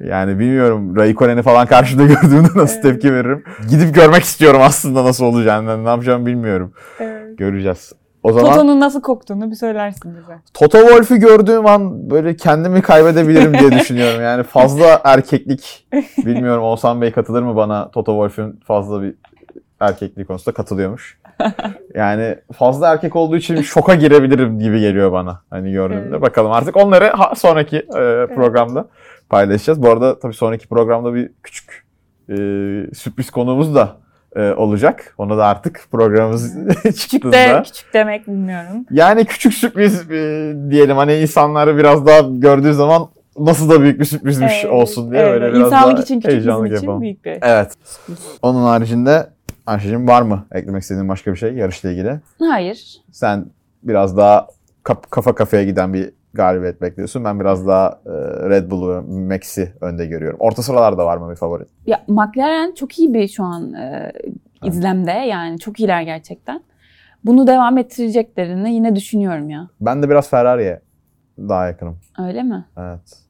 Yani 0.00 0.38
bilmiyorum 0.38 0.96
Raikkonen'i 0.96 1.42
falan 1.42 1.66
karşıda 1.66 2.02
gördüğümde 2.06 2.48
nasıl 2.56 2.74
Evet. 2.74 2.82
tepki 2.82 3.12
veririm. 3.14 3.44
Gidip 3.70 3.94
görmek 3.94 4.22
istiyorum 4.22 4.60
aslında 4.64 5.04
nasıl 5.04 5.24
olacağını. 5.24 5.84
Ne 5.84 5.88
yapacağımı 5.88 6.26
bilmiyorum. 6.26 6.72
Evet. 7.00 7.38
Göreceğiz. 7.38 7.92
O 8.22 8.32
zaman 8.32 8.52
Toto'nun 8.52 8.80
nasıl 8.80 9.02
koktuğunu 9.02 9.50
bir 9.50 9.56
söylersin 9.56 10.16
bize. 10.16 10.38
Toto 10.54 10.78
Wolff'ü 10.78 11.16
gördüğüm 11.16 11.66
an 11.66 12.10
böyle 12.10 12.36
kendimi 12.36 12.82
kaybedebilirim 12.82 13.54
diye 13.58 13.72
düşünüyorum. 13.80 14.22
Yani 14.22 14.42
fazla 14.42 15.00
erkeklik 15.04 15.86
bilmiyorum 16.18 16.62
Oğuzhan 16.64 17.00
Bey 17.02 17.12
katılır 17.12 17.42
mı 17.42 17.56
bana 17.56 17.90
Toto 17.90 18.12
Wolff'ün 18.12 18.60
fazla 18.66 19.02
bir 19.02 19.14
erkekliği 19.80 20.26
konusunda 20.26 20.54
katılıyormuş. 20.54 21.18
Yani 21.94 22.36
fazla 22.58 22.88
erkek 22.92 23.16
olduğu 23.16 23.36
için 23.36 23.62
şoka 23.62 23.94
girebilirim 23.94 24.58
gibi 24.58 24.80
geliyor 24.80 25.12
bana. 25.12 25.40
Hani 25.50 25.72
gördüğümde. 25.72 26.08
Evet. 26.10 26.22
Bakalım 26.22 26.52
artık 26.52 26.76
onları 26.76 27.12
sonraki 27.36 27.76
e, 27.76 28.26
programda 28.34 28.86
paylaşacağız. 29.28 29.82
Bu 29.82 29.90
arada 29.90 30.18
tabii 30.18 30.34
sonraki 30.34 30.68
programda 30.68 31.14
bir 31.14 31.30
küçük 31.42 31.84
e, 32.28 32.34
sürpriz 32.94 33.30
konuğumuz 33.30 33.74
da 33.74 33.96
e, 34.36 34.52
olacak. 34.52 35.14
Onu 35.18 35.38
da 35.38 35.46
artık 35.46 35.86
programımız 35.90 36.54
Küçük 36.82 37.10
çıktığında. 37.10 37.32
de 37.32 37.62
küçük 37.64 37.94
demek 37.94 38.26
bilmiyorum. 38.26 38.86
Yani 38.90 39.24
küçük 39.24 39.54
sürpriz 39.54 40.10
e, 40.10 40.54
diyelim 40.70 40.96
hani 40.96 41.14
insanları 41.14 41.76
biraz 41.76 42.06
daha 42.06 42.20
gördüğü 42.20 42.74
zaman 42.74 43.08
nasıl 43.38 43.70
da 43.70 43.80
büyük 43.82 44.00
bir 44.00 44.04
sürprizmiş 44.04 44.52
Evet, 44.62 44.72
olsun 44.72 45.10
diye 45.10 45.22
evet. 45.22 45.32
böyle 45.32 45.54
biraz 45.54 45.66
İnsanlık 45.66 45.94
daha 45.96 46.02
için 46.02 46.20
küçük 46.20 46.32
heyecanlı 46.32 46.64
bizim 46.64 46.76
için 46.76 46.84
yapalım. 46.86 47.02
büyük 47.02 47.24
bir 47.24 47.38
Evet. 47.42 47.72
sürpriz. 47.84 48.18
Onun 48.42 48.62
haricinde 48.62 49.30
Ayşe'cim 49.66 50.08
var 50.08 50.22
mı 50.22 50.46
eklemek 50.52 50.82
istediğin 50.82 51.08
başka 51.08 51.32
bir 51.32 51.36
şey 51.36 51.54
yarışla 51.54 51.90
ilgili? 51.90 52.20
Hayır. 52.38 52.96
Sen 53.12 53.46
biraz 53.82 54.16
daha 54.16 54.46
kap- 54.82 55.10
kafa 55.10 55.34
kafaya 55.34 55.64
giden 55.64 55.94
bir 55.94 56.10
galibiyet 56.36 56.82
bekliyorsun. 56.82 57.24
Ben 57.24 57.40
biraz 57.40 57.66
daha 57.66 58.00
e, 58.06 58.10
Red 58.48 58.70
Bull'u 58.70 59.02
Max'i 59.02 59.72
önde 59.80 60.06
görüyorum. 60.06 60.38
Orta 60.40 60.62
sıralarda 60.62 61.06
var 61.06 61.16
mı 61.16 61.30
bir 61.30 61.36
favori? 61.36 61.64
Ya 61.86 62.02
McLaren 62.08 62.74
çok 62.74 62.98
iyi 62.98 63.14
bir 63.14 63.28
şu 63.28 63.44
an 63.44 63.72
e, 63.74 64.12
izlemde. 64.64 65.10
Yani 65.10 65.58
çok 65.58 65.80
iyiler 65.80 66.02
gerçekten. 66.02 66.60
Bunu 67.24 67.46
devam 67.46 67.78
ettireceklerini 67.78 68.74
yine 68.74 68.96
düşünüyorum 68.96 69.50
ya. 69.50 69.68
Ben 69.80 70.02
de 70.02 70.10
biraz 70.10 70.30
Ferrari'ye 70.30 70.80
daha 71.38 71.66
yakınım. 71.66 71.98
Öyle 72.18 72.42
mi? 72.42 72.64
Evet. 72.78 73.26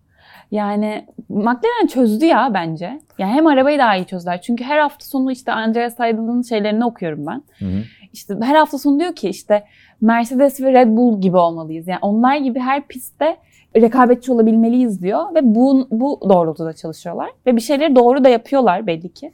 Yani 0.50 1.06
McLaren 1.28 1.86
çözdü 1.88 2.24
ya 2.24 2.50
bence. 2.54 3.00
Ya 3.18 3.28
hem 3.28 3.46
arabayı 3.46 3.78
daha 3.78 3.96
iyi 3.96 4.04
çözdüler. 4.06 4.40
Çünkü 4.40 4.64
her 4.64 4.78
hafta 4.78 5.06
sonu 5.06 5.32
işte 5.32 5.52
Andreas 5.52 5.96
Seidel'ın 5.96 6.42
şeylerini 6.42 6.84
okuyorum 6.84 7.26
ben. 7.26 7.42
Hı 7.58 7.64
hı. 7.64 7.82
İşte 8.16 8.34
her 8.42 8.54
hafta 8.54 8.78
sonu 8.78 9.00
diyor 9.00 9.14
ki 9.14 9.28
işte 9.28 9.64
Mercedes 10.00 10.60
ve 10.60 10.72
Red 10.72 10.88
Bull 10.96 11.20
gibi 11.20 11.36
olmalıyız. 11.36 11.88
Yani 11.88 11.98
onlar 12.02 12.36
gibi 12.36 12.60
her 12.60 12.86
pistte 12.86 13.36
rekabetçi 13.76 14.32
olabilmeliyiz 14.32 15.02
diyor 15.02 15.34
ve 15.34 15.40
bu, 15.42 15.86
bu 15.90 16.20
doğrultuda 16.28 16.72
çalışıyorlar. 16.72 17.28
Ve 17.46 17.56
bir 17.56 17.60
şeyleri 17.60 17.96
doğru 17.96 18.24
da 18.24 18.28
yapıyorlar 18.28 18.86
belli 18.86 19.12
ki. 19.12 19.32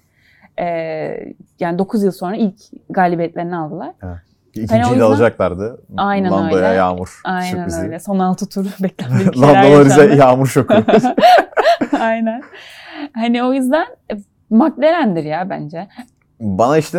e, 0.61 0.65
yani 1.61 1.79
9 1.79 2.03
yıl 2.03 2.13
sonra 2.13 2.37
ilk 2.37 2.55
galibiyetlerini 2.91 3.57
aldılar. 3.57 3.91
İkinciyi 4.55 4.69
Hani 4.81 4.87
o 4.87 4.89
de 4.91 4.93
yüzden- 4.95 5.07
alacaklardı. 5.07 5.81
Aynen 5.97 6.33
Lando'ya 6.33 6.65
öyle. 6.69 6.77
yağmur 6.77 7.21
Aynen 7.25 7.51
sürprizi. 7.51 7.81
öyle. 7.81 7.99
Son 8.01 8.19
6 8.19 8.49
tur 8.49 8.67
beklenmedik 8.83 9.35
şeyler 9.39 9.65
Lando 9.65 9.85
Rize 9.85 10.15
yağmur 10.15 10.47
şoku. 10.47 10.75
Aynen. 12.01 12.43
Hani 13.15 13.45
o 13.45 13.53
yüzden 13.53 13.87
e, 14.13 14.15
McLaren'dir 14.51 15.25
ya 15.25 15.51
bence. 15.51 15.89
Bana 16.41 16.79
işte 16.79 16.99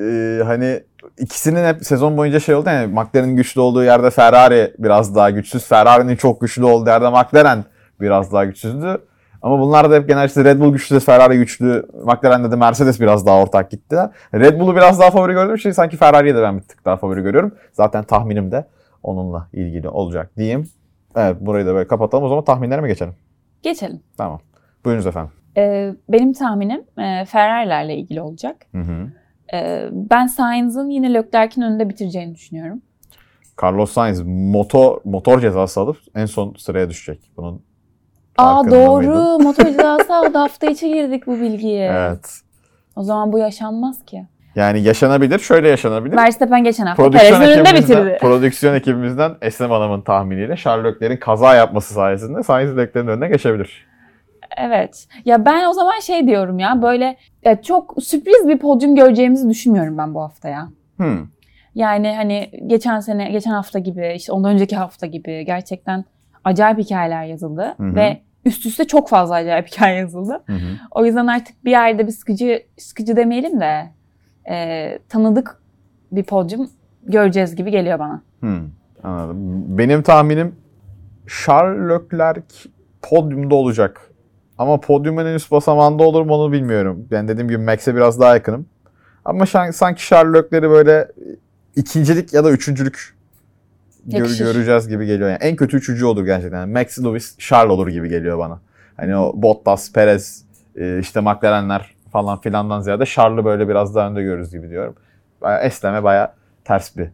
e, 0.00 0.40
hani 0.44 0.80
ikisinin 1.18 1.64
hep 1.64 1.84
sezon 1.86 2.16
boyunca 2.16 2.40
şey 2.40 2.54
oldu 2.54 2.68
yani 2.68 2.86
McLaren'in 2.86 3.36
güçlü 3.36 3.60
olduğu 3.60 3.84
yerde 3.84 4.10
Ferrari 4.10 4.74
biraz 4.78 5.14
daha 5.14 5.30
güçsüz. 5.30 5.66
Ferrari'nin 5.66 6.16
çok 6.16 6.40
güçlü 6.40 6.64
olduğu 6.64 6.90
yerde 6.90 7.10
McLaren 7.10 7.64
biraz 8.00 8.32
daha 8.32 8.44
güçsüzdü. 8.44 8.98
Ama 9.42 9.60
bunlar 9.60 9.90
da 9.90 9.94
hep 9.94 10.08
genel 10.08 10.26
işte 10.26 10.44
Red 10.44 10.60
Bull 10.60 10.72
güçlü, 10.72 11.00
Ferrari 11.00 11.36
güçlü, 11.36 11.86
McLaren'de 12.04 12.50
de 12.50 12.56
Mercedes 12.56 13.00
biraz 13.00 13.26
daha 13.26 13.42
ortak 13.42 13.70
gitti. 13.70 13.96
Red 14.34 14.60
Bull'u 14.60 14.76
biraz 14.76 15.00
daha 15.00 15.10
favori 15.10 15.32
gördüğüm 15.32 15.54
için 15.54 15.70
sanki 15.70 15.96
Ferrari'yi 15.96 16.34
de 16.34 16.42
ben 16.42 16.56
bir 16.58 16.62
tık 16.62 16.84
daha 16.84 16.96
favori 16.96 17.22
görüyorum. 17.22 17.54
Zaten 17.72 18.04
tahminim 18.04 18.52
de 18.52 18.64
onunla 19.02 19.48
ilgili 19.52 19.88
olacak 19.88 20.36
diyeyim. 20.36 20.68
Evet 21.16 21.36
burayı 21.40 21.66
da 21.66 21.74
böyle 21.74 21.88
kapatalım. 21.88 22.24
O 22.24 22.28
zaman 22.28 22.44
tahminlerime 22.44 22.88
geçelim. 22.88 23.14
Geçelim. 23.62 24.00
Tamam. 24.16 24.40
Buyurunuz 24.84 25.06
efendim. 25.06 25.32
E, 25.56 25.94
benim 26.08 26.32
tahminim 26.32 26.80
e, 26.98 27.24
Ferrari'lerle 27.24 27.96
ilgili 27.96 28.20
olacak. 28.20 28.56
Hı 28.72 28.78
hı. 28.78 29.12
E, 29.54 29.88
ben 29.92 30.26
Sainz'ın 30.26 30.90
yine 30.90 31.14
Leclerc'in 31.14 31.62
önünde 31.62 31.88
bitireceğini 31.88 32.34
düşünüyorum. 32.34 32.82
Carlos 33.62 33.92
Sainz 33.92 34.22
motor 34.26 35.00
motor 35.04 35.40
cezası 35.40 35.80
alıp 35.80 35.96
en 36.14 36.26
son 36.26 36.54
sıraya 36.58 36.90
düşecek. 36.90 37.30
Bunun 37.36 37.62
Aa 38.38 38.70
doğru. 38.70 39.06
mıydın? 39.06 39.42
Motor 39.42 39.64
cezası 39.64 40.14
aldı. 40.14 40.38
Hafta 40.38 40.70
içi 40.70 40.88
girdik 40.88 41.26
bu 41.26 41.40
bilgiye. 41.40 41.90
Evet. 41.92 42.40
O 42.96 43.02
zaman 43.02 43.32
bu 43.32 43.38
yaşanmaz 43.38 44.04
ki. 44.04 44.26
Yani 44.54 44.80
yaşanabilir. 44.80 45.38
Şöyle 45.38 45.68
yaşanabilir. 45.68 46.16
Verstappen 46.16 46.64
geçen 46.64 46.86
hafta 46.86 47.10
Perez'in 47.10 47.40
önünde 47.40 47.74
bitirdi. 47.74 48.18
prodüksiyon 48.20 48.74
ekibimizden 48.74 49.32
Eslem 49.42 49.70
Hanım'ın 49.70 50.00
tahminiyle 50.00 50.56
Charles 50.56 50.94
Leclerc'in 50.94 51.16
kaza 51.16 51.54
yapması 51.54 51.94
sayesinde 51.94 52.42
Sainz 52.42 52.76
Leclerc'in 52.76 53.08
önüne 53.08 53.28
geçebilir. 53.28 53.86
Evet. 54.56 55.08
Ya 55.24 55.44
ben 55.44 55.64
o 55.64 55.72
zaman 55.72 56.00
şey 56.00 56.26
diyorum 56.26 56.58
ya 56.58 56.82
böyle 56.82 57.16
ya 57.44 57.62
çok 57.62 57.94
sürpriz 58.02 58.48
bir 58.48 58.58
podyum 58.58 58.94
göreceğimizi 58.94 59.48
düşünmüyorum 59.48 59.98
ben 59.98 60.14
bu 60.14 60.20
hafta 60.20 60.48
ya. 60.48 60.68
Hmm. 60.96 61.26
Yani 61.74 62.14
hani 62.16 62.50
geçen 62.66 63.00
sene, 63.00 63.30
geçen 63.30 63.50
hafta 63.50 63.78
gibi, 63.78 64.12
işte 64.16 64.32
ondan 64.32 64.52
önceki 64.52 64.76
hafta 64.76 65.06
gibi 65.06 65.44
gerçekten 65.44 66.04
acayip 66.44 66.78
hikayeler 66.78 67.24
yazıldı. 67.24 67.74
Hı 67.76 67.82
hı. 67.82 67.94
Ve 67.94 68.20
üst 68.44 68.66
üste 68.66 68.84
çok 68.84 69.08
fazla 69.08 69.34
acayip 69.34 69.68
hikaye 69.72 69.98
yazıldı. 69.98 70.42
Hı 70.46 70.52
hı. 70.52 70.76
O 70.90 71.04
yüzden 71.04 71.26
artık 71.26 71.64
bir 71.64 71.70
yerde 71.70 72.06
bir 72.06 72.12
sıkıcı, 72.12 72.62
sıkıcı 72.78 73.16
demeyelim 73.16 73.60
de 73.60 73.90
e, 74.50 74.98
tanıdık 75.08 75.62
bir 76.12 76.22
podyum 76.22 76.70
göreceğiz 77.02 77.56
gibi 77.56 77.70
geliyor 77.70 77.98
bana. 77.98 78.22
Hmm. 78.40 78.68
Anladım. 79.02 79.78
Benim 79.78 80.02
tahminim 80.02 80.54
Charles 81.44 81.90
Leclerc 81.90 82.46
podyumda 83.02 83.54
olacak. 83.54 84.11
Ama 84.58 84.80
podyumun 84.80 85.26
en 85.26 85.34
üst 85.34 85.50
basamağında 85.50 86.02
olur 86.02 86.22
mu 86.22 86.34
onu 86.34 86.52
bilmiyorum. 86.52 87.08
Ben 87.10 87.28
dediğim 87.28 87.48
gibi 87.48 87.58
Max'e 87.58 87.94
biraz 87.96 88.20
daha 88.20 88.34
yakınım. 88.34 88.66
Ama 89.24 89.46
sanki 89.72 90.02
Leclerc'i 90.02 90.70
böyle 90.70 91.08
ikincilik 91.76 92.32
ya 92.32 92.44
da 92.44 92.50
üçüncülük 92.50 93.14
gör- 94.06 94.18
göreceğiz 94.54 94.88
gibi 94.88 95.06
geliyor. 95.06 95.28
Yani 95.30 95.38
en 95.40 95.56
kötü 95.56 95.76
üçüncü 95.76 96.04
olur 96.04 96.24
gerçekten. 96.24 96.58
Yani 96.58 96.72
Max 96.72 96.98
Lewis, 97.04 97.38
Charles 97.38 97.70
olur 97.70 97.88
gibi 97.88 98.08
geliyor 98.08 98.38
bana. 98.38 98.60
Hani 98.96 99.16
o 99.16 99.32
Bottas, 99.42 99.92
Perez, 99.92 100.44
e, 100.76 100.98
işte 100.98 101.20
McLaren'ler 101.20 101.94
falan 102.12 102.40
filandan 102.40 102.80
ziyade 102.80 103.06
Charles'ı 103.06 103.44
böyle 103.44 103.68
biraz 103.68 103.94
daha 103.94 104.08
önde 104.08 104.22
görürüz 104.22 104.52
gibi 104.52 104.70
diyorum. 104.70 104.94
Bayağı 105.40 105.62
esleme 105.62 106.02
bayağı 106.04 106.28
ters 106.64 106.96
bir 106.96 107.08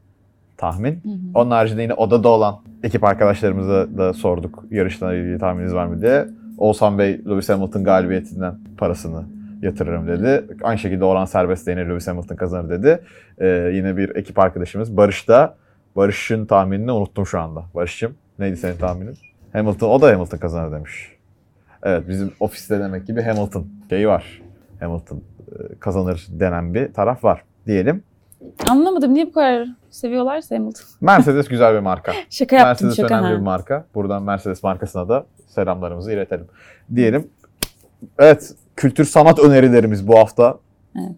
tahmin. 0.56 1.02
Onun 1.34 1.50
haricinde 1.50 1.82
yine 1.82 1.94
odada 1.94 2.28
olan 2.28 2.56
ekip 2.82 3.04
arkadaşlarımıza 3.04 3.98
da 3.98 4.12
sorduk 4.14 4.64
yarışla 4.70 5.14
ilgili 5.14 5.38
tahmininiz 5.38 5.74
var 5.74 5.86
mı 5.86 6.02
diye. 6.02 6.26
Oğuzhan 6.58 6.98
Bey 6.98 7.20
Lewis 7.28 7.48
Hamilton 7.48 7.84
galibiyetinden 7.84 8.54
parasını 8.76 9.24
yatırırım 9.62 10.08
dedi. 10.08 10.44
Aynı 10.62 10.78
şekilde 10.78 11.04
Orhan 11.04 11.24
Serbest 11.24 11.66
de 11.66 11.76
Lewis 11.76 12.08
Hamilton 12.08 12.36
kazanır 12.36 12.70
dedi. 12.70 13.00
Ee, 13.38 13.70
yine 13.74 13.96
bir 13.96 14.16
ekip 14.16 14.38
arkadaşımız 14.38 14.96
Barış 14.96 15.28
da 15.28 15.56
Barış'ın 15.96 16.46
tahminini 16.46 16.92
unuttum 16.92 17.26
şu 17.26 17.40
anda. 17.40 17.64
Barış'cığım 17.74 18.14
neydi 18.38 18.56
senin 18.56 18.76
tahminin? 18.76 19.18
Hamilton, 19.52 19.90
o 19.90 20.00
da 20.00 20.12
Hamilton 20.12 20.38
kazanır 20.38 20.72
demiş. 20.72 21.16
Evet 21.82 22.08
bizim 22.08 22.32
ofiste 22.40 22.80
demek 22.80 23.06
ki 23.06 23.16
bir 23.16 23.22
Hamilton 23.22 23.66
şeyi 23.90 24.08
var. 24.08 24.42
Hamilton 24.80 25.16
e, 25.16 25.20
kazanır 25.80 26.26
denen 26.28 26.74
bir 26.74 26.92
taraf 26.92 27.24
var 27.24 27.44
diyelim. 27.66 28.02
Anlamadım 28.68 29.14
niye 29.14 29.26
bu 29.26 29.32
kadar 29.32 29.68
seviyorlarsa 29.90 30.54
Hamilton. 30.56 30.84
Mercedes 31.00 31.48
güzel 31.48 31.74
bir 31.74 31.78
marka. 31.80 32.12
Şaka 32.30 32.56
yaptım 32.56 32.88
Mercedes 32.88 33.08
şaka. 33.08 33.14
önemli 33.20 33.34
ha. 33.34 33.40
bir 33.40 33.44
marka. 33.44 33.84
Buradan 33.94 34.22
Mercedes 34.22 34.62
markasına 34.62 35.08
da 35.08 35.26
selamlarımızı 35.46 36.12
iletelim. 36.12 36.46
Diyelim. 36.94 37.30
Evet, 38.18 38.52
kültür 38.76 39.04
sanat 39.04 39.38
önerilerimiz 39.38 40.08
bu 40.08 40.18
hafta 40.18 40.58
Evet. 40.98 41.16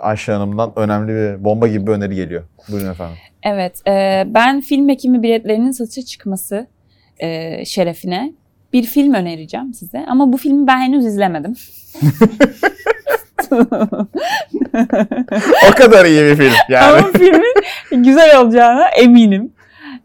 Ayşe 0.00 0.32
Hanım'dan 0.32 0.72
önemli 0.76 1.08
bir 1.12 1.44
bomba 1.44 1.68
gibi 1.68 1.86
bir 1.86 1.92
öneri 1.92 2.14
geliyor. 2.14 2.42
Buyurun 2.70 2.90
efendim. 2.90 3.16
Evet, 3.42 3.80
e, 3.88 4.24
ben 4.26 4.60
film 4.60 4.88
ekimi 4.88 5.22
biletlerinin 5.22 5.70
satışa 5.70 6.02
çıkması 6.02 6.66
e, 7.18 7.64
şerefine 7.64 8.32
bir 8.72 8.82
film 8.82 9.14
önereceğim 9.14 9.74
size. 9.74 10.04
Ama 10.08 10.32
bu 10.32 10.36
filmi 10.36 10.66
ben 10.66 10.78
henüz 10.78 11.06
izlemedim. 11.06 11.54
O 15.70 15.74
kadar 15.76 16.04
iyi 16.04 16.22
bir 16.22 16.36
film. 16.36 16.52
Yani 16.68 16.84
Ama 16.84 17.12
filmin 17.12 18.04
güzel 18.04 18.40
olacağına 18.40 18.88
eminim 18.88 19.52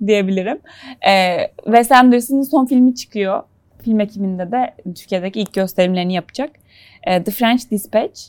diyebilirim. 0.08 0.60
E, 1.08 1.38
Wes 1.66 1.92
Anderson'ın 1.92 2.42
son 2.42 2.66
filmi 2.66 2.96
çıkıyor. 2.96 3.44
Film 3.84 4.00
ekiminde 4.00 4.52
de 4.52 4.74
Türkiye'deki 4.96 5.40
ilk 5.40 5.54
gösterimlerini 5.54 6.14
yapacak. 6.14 6.50
E, 7.04 7.24
The 7.24 7.32
French 7.32 7.72
Dispatch 7.72 8.22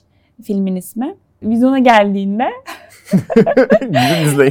filmin 0.44 0.76
ismi. 0.76 1.14
Vizyona 1.42 1.78
geldiğinde 1.78 2.44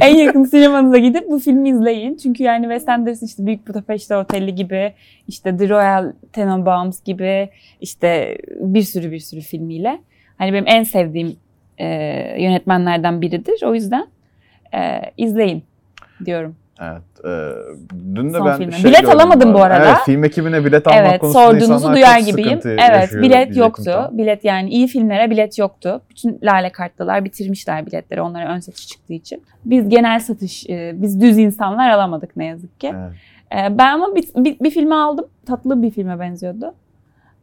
en 0.00 0.16
yakın 0.16 0.44
sinemanıza 0.44 0.98
gidip 0.98 1.30
bu 1.30 1.38
filmi 1.38 1.68
izleyin. 1.68 2.16
Çünkü 2.16 2.42
yani 2.42 2.62
Wes 2.62 2.88
Anderson 2.88 3.26
işte 3.26 3.46
Büyük 3.46 3.68
Budapest 3.68 4.12
Oteli 4.12 4.54
gibi, 4.54 4.94
işte 5.28 5.56
The 5.56 5.68
Royal 5.68 6.12
Tenenbaums 6.32 7.02
gibi 7.02 7.48
işte 7.80 8.38
bir 8.60 8.82
sürü 8.82 9.12
bir 9.12 9.18
sürü 9.18 9.40
filmiyle. 9.40 9.98
Hani 10.38 10.52
benim 10.52 10.64
en 10.66 10.82
sevdiğim 10.82 11.36
e, 11.78 11.86
yönetmenlerden 12.42 13.20
biridir. 13.20 13.62
O 13.62 13.74
yüzden 13.74 14.06
e, 14.74 15.00
izleyin 15.16 15.62
diyorum. 16.24 16.56
Evet. 16.80 17.24
e, 17.24 17.52
dün 18.14 18.34
de 18.34 18.38
Son 18.38 18.46
ben 18.46 18.58
filmi. 18.58 18.72
şey 18.72 18.84
Bilet 18.84 19.08
alamadım 19.08 19.54
bu 19.54 19.62
arada. 19.62 19.86
Evet, 19.86 19.96
film 20.06 20.24
ekibine 20.24 20.64
bilet 20.64 20.86
almak 20.86 21.06
evet, 21.08 21.20
konusunda 21.20 21.60
sorduğunuzu 21.60 21.92
duyar 21.92 22.18
gibiyim. 22.18 22.60
Evet, 22.64 23.12
bilet 23.12 23.56
yoktu. 23.56 23.82
tam. 23.84 24.18
Bilet 24.18 24.44
yani 24.44 24.70
iyi 24.70 24.86
filmlere 24.86 25.30
bilet 25.30 25.58
yoktu. 25.58 26.00
Bütün 26.10 26.38
lale 26.42 26.72
kartlılar 26.72 27.24
bitirmişler 27.24 27.86
biletleri 27.86 28.22
onlara 28.22 28.54
ön 28.54 28.60
satış 28.60 28.86
çıktığı 28.86 29.12
için. 29.12 29.42
Biz 29.64 29.88
genel 29.88 30.20
satış, 30.20 30.66
e, 30.70 30.92
biz 30.94 31.20
düz 31.20 31.38
insanlar 31.38 31.90
alamadık 31.90 32.36
ne 32.36 32.44
yazık 32.44 32.80
ki. 32.80 32.94
Evet. 32.96 33.12
Ee, 33.52 33.78
Ben 33.78 33.94
ama 33.94 34.14
bir, 34.14 34.24
bir, 34.36 34.60
bir 34.60 34.70
filmi 34.70 34.94
aldım. 34.94 35.26
Tatlı 35.46 35.82
bir 35.82 35.90
filme 35.90 36.20
benziyordu. 36.20 36.74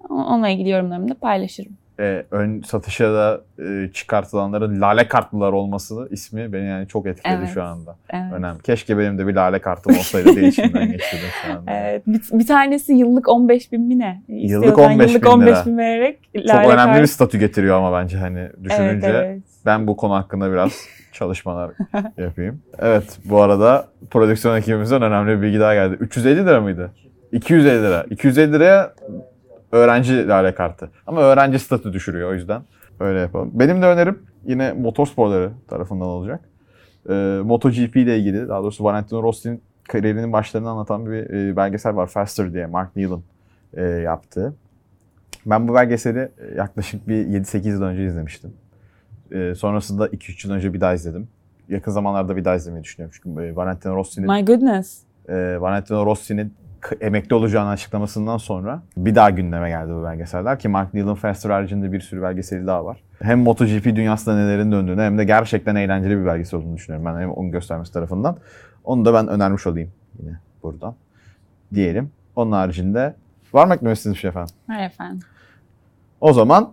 Onunla 0.10 0.50
ilgili 0.50 0.70
yorumlarımı 0.70 1.10
da 1.10 1.14
paylaşırım. 1.14 1.72
E, 2.00 2.26
ön 2.32 2.62
satışa 2.62 3.14
da 3.14 3.42
e, 3.60 3.92
çıkartılanların 3.94 4.82
lale 4.82 5.08
kartlılar 5.08 5.54
olması 5.54 6.08
ismi 6.12 6.54
beni 6.54 6.66
yani 6.68 6.88
çok 6.88 7.06
etkiledi 7.08 7.38
Evet. 7.40 7.50
şu 7.54 7.64
anda. 7.64 7.96
Evet. 8.10 8.34
Önemli. 8.34 8.62
Keşke 8.62 8.98
benim 8.98 9.18
de 9.18 9.28
bir 9.28 9.34
lale 9.36 9.60
kartım 9.60 9.98
olsaydı 9.98 10.36
diye 10.36 10.48
içimden 10.48 10.88
geçirdim 10.92 11.28
şu 11.46 11.54
anda. 11.54 11.72
Evet, 11.72 12.04
bir, 12.08 12.22
bir 12.40 12.48
tanesi 12.48 12.94
yıllık 12.94 13.30
15 13.30 13.72
bin 13.72 13.82
mi 13.82 14.00
ne? 14.00 14.22
Yıllık 14.28 14.44
İstiyorsan 14.68 14.92
15 14.94 15.10
yıllık 15.12 15.24
bin 15.26 15.30
15 15.30 15.48
lira. 15.56 15.66
bin 15.66 15.78
vererek 15.78 16.20
Çok 16.36 16.46
lale 16.48 16.68
önemli 16.68 16.92
kart- 16.94 17.02
bir 17.02 17.08
statü 17.08 17.38
getiriyor 17.40 17.78
ama 17.78 18.02
bence 18.02 18.18
hani 18.18 18.40
Evet, 18.40 18.64
düşününce 18.64 19.08
evet. 19.08 19.42
ben 19.66 19.88
bu 19.88 19.98
konu 19.98 20.14
hakkında 20.14 20.52
biraz 20.52 20.72
çalışmalar 21.12 21.72
yapayım. 22.18 22.62
Evet 22.80 23.18
bu 23.26 23.42
arada 23.42 23.88
prodüksiyon 24.12 24.58
ekibimizden 24.58 25.02
önemli 25.02 25.38
bir 25.38 25.42
bilgi 25.42 25.60
daha 25.60 25.74
geldi. 25.74 25.96
350 26.00 26.46
lira 26.46 26.62
mıydı? 26.62 26.92
250 27.32 27.84
lira. 27.84 28.06
250 28.10 28.54
liraya 28.54 28.94
öğrenci 29.76 30.28
lale 30.28 30.56
kartı. 30.56 30.90
Ama 31.08 31.22
öğrenci 31.22 31.60
statü 31.60 31.94
düşürüyor 31.94 32.30
o 32.30 32.34
yüzden. 32.34 32.62
Öyle 33.00 33.20
yapalım. 33.20 33.52
Benim 33.54 33.82
de 33.82 33.86
önerim 33.86 34.20
yine 34.46 34.74
motorsporları 34.74 35.52
tarafından 35.68 36.08
olacak. 36.08 36.40
Ee, 37.10 37.14
MotoGP 37.44 37.96
ile 37.96 38.18
ilgili 38.20 38.48
daha 38.48 38.64
doğrusu 38.64 38.84
Valentino 38.84 39.24
Rossi'nin 39.24 39.62
kariyerinin 39.90 40.34
başlarını 40.34 40.70
anlatan 40.70 41.06
bir 41.06 41.30
e, 41.30 41.56
belgesel 41.56 41.96
var. 41.96 42.08
Faster 42.08 42.54
diye 42.54 42.66
Mark 42.66 42.96
Neal'ın 42.96 43.24
e, 43.74 43.84
yaptığı. 43.84 44.54
Ben 45.46 45.68
bu 45.68 45.74
belgeseli 45.76 46.20
e, 46.20 46.56
yaklaşık 46.56 47.08
bir 47.08 47.26
7-8 47.26 47.68
yıl 47.68 47.82
önce 47.82 48.06
izlemiştim. 48.06 48.54
E, 49.32 49.56
sonrasında 49.56 50.08
2-3 50.08 50.48
yıl 50.48 50.54
önce 50.56 50.74
bir 50.74 50.82
daha 50.82 50.94
izledim. 50.94 51.28
Yakın 51.70 51.92
zamanlarda 51.92 52.36
bir 52.36 52.46
daha 52.46 52.56
izlemeyi 52.56 52.84
düşünüyorum. 52.84 53.20
Çünkü 53.24 53.42
e, 53.42 53.56
Valentino 53.56 53.96
Rossi'nin 53.96 54.32
My 54.32 54.46
goodness. 54.46 55.00
e, 55.30 55.62
Valentino 55.62 56.06
Rossi'nin 56.06 56.54
emekli 57.02 57.36
olacağını 57.36 57.70
açıklamasından 57.70 58.38
sonra 58.38 58.82
bir 58.98 59.16
daha 59.16 59.30
gündeme 59.30 59.70
geldi 59.70 59.94
bu 59.94 60.04
belgeseller 60.04 60.60
ki 60.60 60.68
Mark 60.68 60.94
Neal'ın 60.94 61.16
Faster 61.16 61.50
haricinde 61.50 61.92
bir 61.92 62.00
sürü 62.00 62.22
belgeseli 62.22 62.68
daha 62.68 62.86
var. 62.86 63.04
Hem 63.22 63.40
MotoGP 63.40 63.86
dünyasında 63.86 64.36
nelerin 64.36 64.72
döndüğünü 64.72 65.02
hem 65.02 65.18
de 65.18 65.24
gerçekten 65.24 65.76
eğlenceli 65.76 66.20
bir 66.22 66.26
belgesel 66.26 66.60
olduğunu 66.60 66.76
düşünüyorum 66.76 67.06
ben 67.06 67.20
hem 67.20 67.32
onu 67.32 67.52
göstermesi 67.52 67.94
tarafından. 67.94 68.38
Onu 68.84 69.06
da 69.06 69.14
ben 69.14 69.28
önermiş 69.28 69.68
olayım 69.68 69.92
yine 70.20 70.40
buradan 70.64 70.96
diyelim. 71.74 72.12
Onun 72.36 72.52
haricinde 72.52 73.16
var 73.54 73.68
mı 73.68 73.76
eklemek 73.76 73.98
istediğiniz 73.98 74.22
şey 74.22 74.30
efendim? 74.30 74.56
Hayır 74.68 74.86
efendim. 74.86 75.20
O 76.22 76.34
zaman 76.34 76.72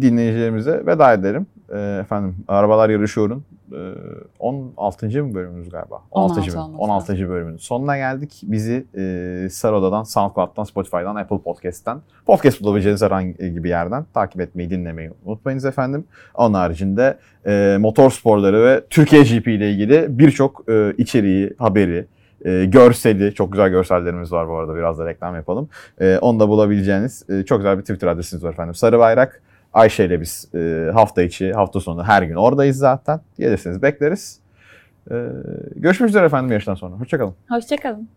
dinleyicilerimize 0.00 0.86
veda 0.86 1.12
edelim. 1.12 1.46
Ee, 1.74 1.98
efendim 2.00 2.36
Arabalar 2.48 2.90
Yarışıyor'un 2.90 3.44
e, 3.72 3.94
16. 4.38 5.24
mı 5.24 5.34
bölümümüz 5.34 5.70
galiba? 5.70 6.02
16 6.10 6.40
16. 6.40 6.52
bölüm. 6.52 6.60
olması 6.78 7.12
16. 7.12 7.28
bölümünün 7.28 7.56
sonuna 7.56 7.96
geldik. 7.96 8.40
Bizi 8.42 8.86
e, 8.96 9.48
Saroda'dan, 9.50 10.02
SoundCloud'dan, 10.02 10.64
Spotify'dan, 10.64 11.16
Apple 11.16 11.38
Podcast'ten, 11.38 11.98
podcast 12.26 12.62
bulabileceğiniz 12.62 13.02
herhangi 13.02 13.64
bir 13.64 13.68
yerden 13.68 14.04
takip 14.14 14.40
etmeyi, 14.40 14.70
dinlemeyi 14.70 15.10
unutmayınız 15.24 15.64
efendim. 15.64 16.04
Onun 16.34 16.54
haricinde 16.54 17.18
e, 17.46 17.76
motor 17.80 18.10
sporları 18.10 18.64
ve 18.64 18.84
Türkiye 18.90 19.22
GP 19.22 19.48
ile 19.48 19.70
ilgili 19.70 20.18
birçok 20.18 20.64
e, 20.68 20.94
içeriği, 20.98 21.54
haberi, 21.58 22.06
e, 22.44 22.64
görseli, 22.64 23.34
çok 23.34 23.52
güzel 23.52 23.68
görsellerimiz 23.68 24.32
var 24.32 24.48
bu 24.48 24.56
arada 24.56 24.76
biraz 24.76 24.98
da 24.98 25.06
reklam 25.06 25.34
yapalım. 25.34 25.68
E, 26.00 26.18
onu 26.18 26.40
da 26.40 26.48
bulabileceğiniz 26.48 27.30
e, 27.30 27.44
çok 27.44 27.58
güzel 27.58 27.78
bir 27.78 27.82
Twitter 27.82 28.08
adresiniz 28.08 28.44
var 28.44 28.50
efendim. 28.52 28.74
Sarı 28.74 28.98
Bayrak. 28.98 29.42
Ayşe 29.72 30.04
ile 30.04 30.20
biz 30.20 30.54
e, 30.54 30.90
hafta 30.94 31.22
içi, 31.22 31.52
hafta 31.52 31.80
sonu 31.80 32.04
her 32.04 32.22
gün 32.22 32.34
oradayız 32.34 32.76
zaten. 32.76 33.20
Gelirseniz 33.38 33.82
bekleriz. 33.82 34.40
E, 35.10 35.14
görüşmek 35.76 36.08
üzere 36.10 36.26
efendim 36.26 36.52
yarıştan 36.52 36.74
sonra. 36.74 36.96
Hoşçakalın. 36.96 37.34
Hoşçakalın. 37.48 38.08